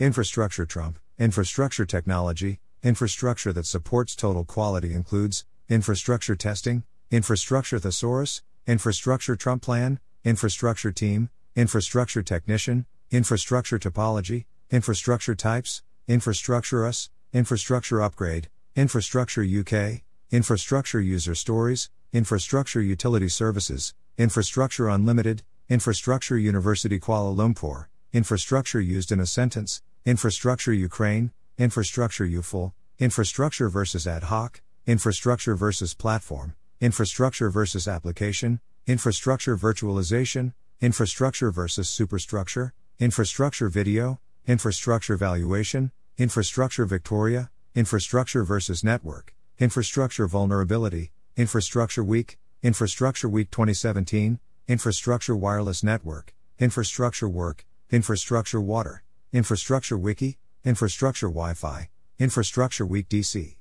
Infrastructure 0.00 0.66
Trump, 0.66 0.98
infrastructure 1.16 1.86
technology, 1.86 2.58
infrastructure 2.82 3.52
that 3.52 3.66
supports 3.66 4.16
total 4.16 4.44
quality 4.44 4.92
includes 4.92 5.44
infrastructure 5.68 6.34
testing, 6.34 6.82
infrastructure 7.08 7.78
thesaurus, 7.78 8.42
infrastructure 8.66 9.36
Trump 9.36 9.62
plan, 9.62 10.00
infrastructure 10.24 10.90
team, 10.90 11.30
infrastructure 11.54 12.20
technician, 12.20 12.86
infrastructure 13.12 13.78
topology, 13.78 14.46
infrastructure 14.70 15.36
types, 15.36 15.84
infrastructure 16.08 16.84
us, 16.84 17.10
infrastructure 17.32 18.02
upgrade, 18.02 18.48
infrastructure 18.74 19.44
UK, 19.44 20.02
infrastructure 20.32 21.00
user 21.00 21.36
stories, 21.36 21.90
infrastructure 22.12 22.82
utility 22.82 23.28
services, 23.28 23.94
infrastructure 24.18 24.88
unlimited, 24.88 25.44
infrastructure 25.68 26.36
University 26.36 26.98
Kuala 26.98 27.32
Lumpur, 27.36 27.86
infrastructure 28.12 28.80
used 28.80 29.12
in 29.12 29.20
a 29.20 29.26
sentence, 29.26 29.82
infrastructure 30.04 30.72
Ukraine, 30.72 31.32
infrastructure 31.58 32.26
UFUL, 32.26 32.72
infrastructure 32.98 33.68
versus 33.68 34.06
ad 34.06 34.24
hoc, 34.24 34.62
infrastructure 34.86 35.54
versus 35.54 35.94
platform, 35.94 36.54
infrastructure 36.80 37.50
versus 37.50 37.88
application, 37.88 38.60
infrastructure 38.86 39.56
virtualization, 39.56 40.52
infrastructure 40.80 41.50
versus 41.50 41.88
superstructure, 41.88 42.74
infrastructure 42.98 43.68
video, 43.68 44.20
infrastructure 44.46 45.16
valuation, 45.16 45.90
infrastructure 46.18 46.84
Victoria, 46.86 47.50
Infrastructure 47.76 48.42
versus 48.42 48.82
Network, 48.82 49.34
Infrastructure 49.58 50.26
Vulnerability, 50.26 51.12
Infrastructure 51.36 52.02
Week, 52.02 52.38
Infrastructure 52.62 53.28
Week 53.28 53.50
2017, 53.50 54.40
Infrastructure 54.66 55.36
Wireless 55.36 55.84
Network, 55.84 56.32
Infrastructure 56.58 57.28
Work, 57.28 57.66
Infrastructure 57.88 58.60
Water, 58.60 59.04
Infrastructure 59.32 59.96
Wiki, 59.96 60.38
Infrastructure 60.64 61.28
Wi 61.28 61.54
Fi, 61.54 61.88
Infrastructure 62.18 62.84
Week 62.84 63.08
DC. 63.08 63.54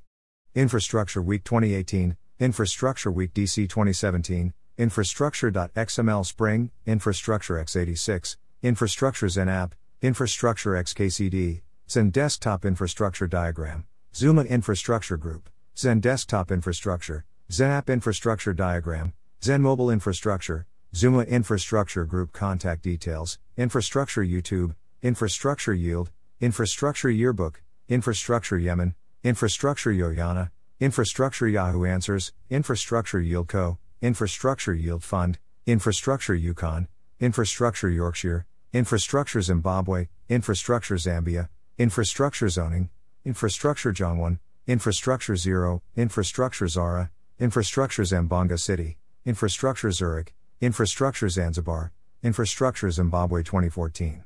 Infrastructure 0.55 1.21
Week 1.21 1.43
2018, 1.43 2.17
Infrastructure 2.39 3.11
Week 3.11 3.31
DC 3.35 3.69
2017, 3.69 4.51
Infrastructure.xml 4.79 6.25
Spring, 6.25 6.71
Infrastructure 6.87 7.63
x86, 7.63 8.37
Infrastructure 8.63 9.27
XenApp, 9.27 9.73
Infrastructure 10.01 10.71
XKCD, 10.71 11.61
XenDesktop 11.87 12.65
Infrastructure 12.65 13.27
Diagram, 13.27 13.85
Zuma 14.15 14.41
Infrastructure 14.41 15.17
Group, 15.17 15.51
XenDesktop 15.75 16.49
Infrastructure, 16.49 17.25
XenApp 17.51 17.93
Infrastructure 17.93 18.53
Diagram, 18.55 19.13
XenMobile 19.39 19.93
Infrastructure, 19.93 20.65
Zuma 20.95 21.21
Infrastructure 21.21 22.05
Group 22.05 22.31
Contact 22.31 22.81
Details, 22.81 23.37
Infrastructure 23.57 24.21
YouTube, 24.21 24.75
Infrastructure 25.01 25.73
Yield, 25.73 26.11
Infrastructure 26.41 27.09
Yearbook, 27.09 27.61
Infrastructure 27.87 28.57
Yemen, 28.57 28.95
Infrastructure 29.23 29.93
Yoyana, 29.93 30.51
Infrastructure 30.81 31.47
Yahoo 31.47 31.85
Answers, 31.85 32.33
Infrastructure 32.49 33.21
Yield 33.21 33.47
Co., 33.47 33.77
Infrastructure 34.01 34.73
Yield 34.73 35.03
Fund, 35.03 35.39
Infrastructure 35.65 36.35
Yukon, 36.35 36.89
Infrastructure 37.21 37.89
Yorkshire, 37.89 38.45
Infrastructure 38.73 39.41
Zimbabwe, 39.41 40.09
Infrastructure 40.27 40.95
Zambia, 40.95 41.47
Infrastructure 41.77 42.49
Zoning, 42.49 42.89
Infrastructure 43.23 43.93
Jongwon, 43.93 44.39
Infrastructure 44.67 45.37
Zero, 45.37 45.81
Infrastructure 45.95 46.67
Zara, 46.67 47.09
Infrastructure 47.39 48.03
Zamboanga 48.03 48.59
City, 48.59 48.97
Infrastructure 49.23 49.91
Zurich, 49.91 50.33
Infrastructure 50.59 51.29
Zanzibar, 51.29 51.93
Infrastructure 52.25 52.89
Zimbabwe 52.89 53.43
2014. 53.43 54.23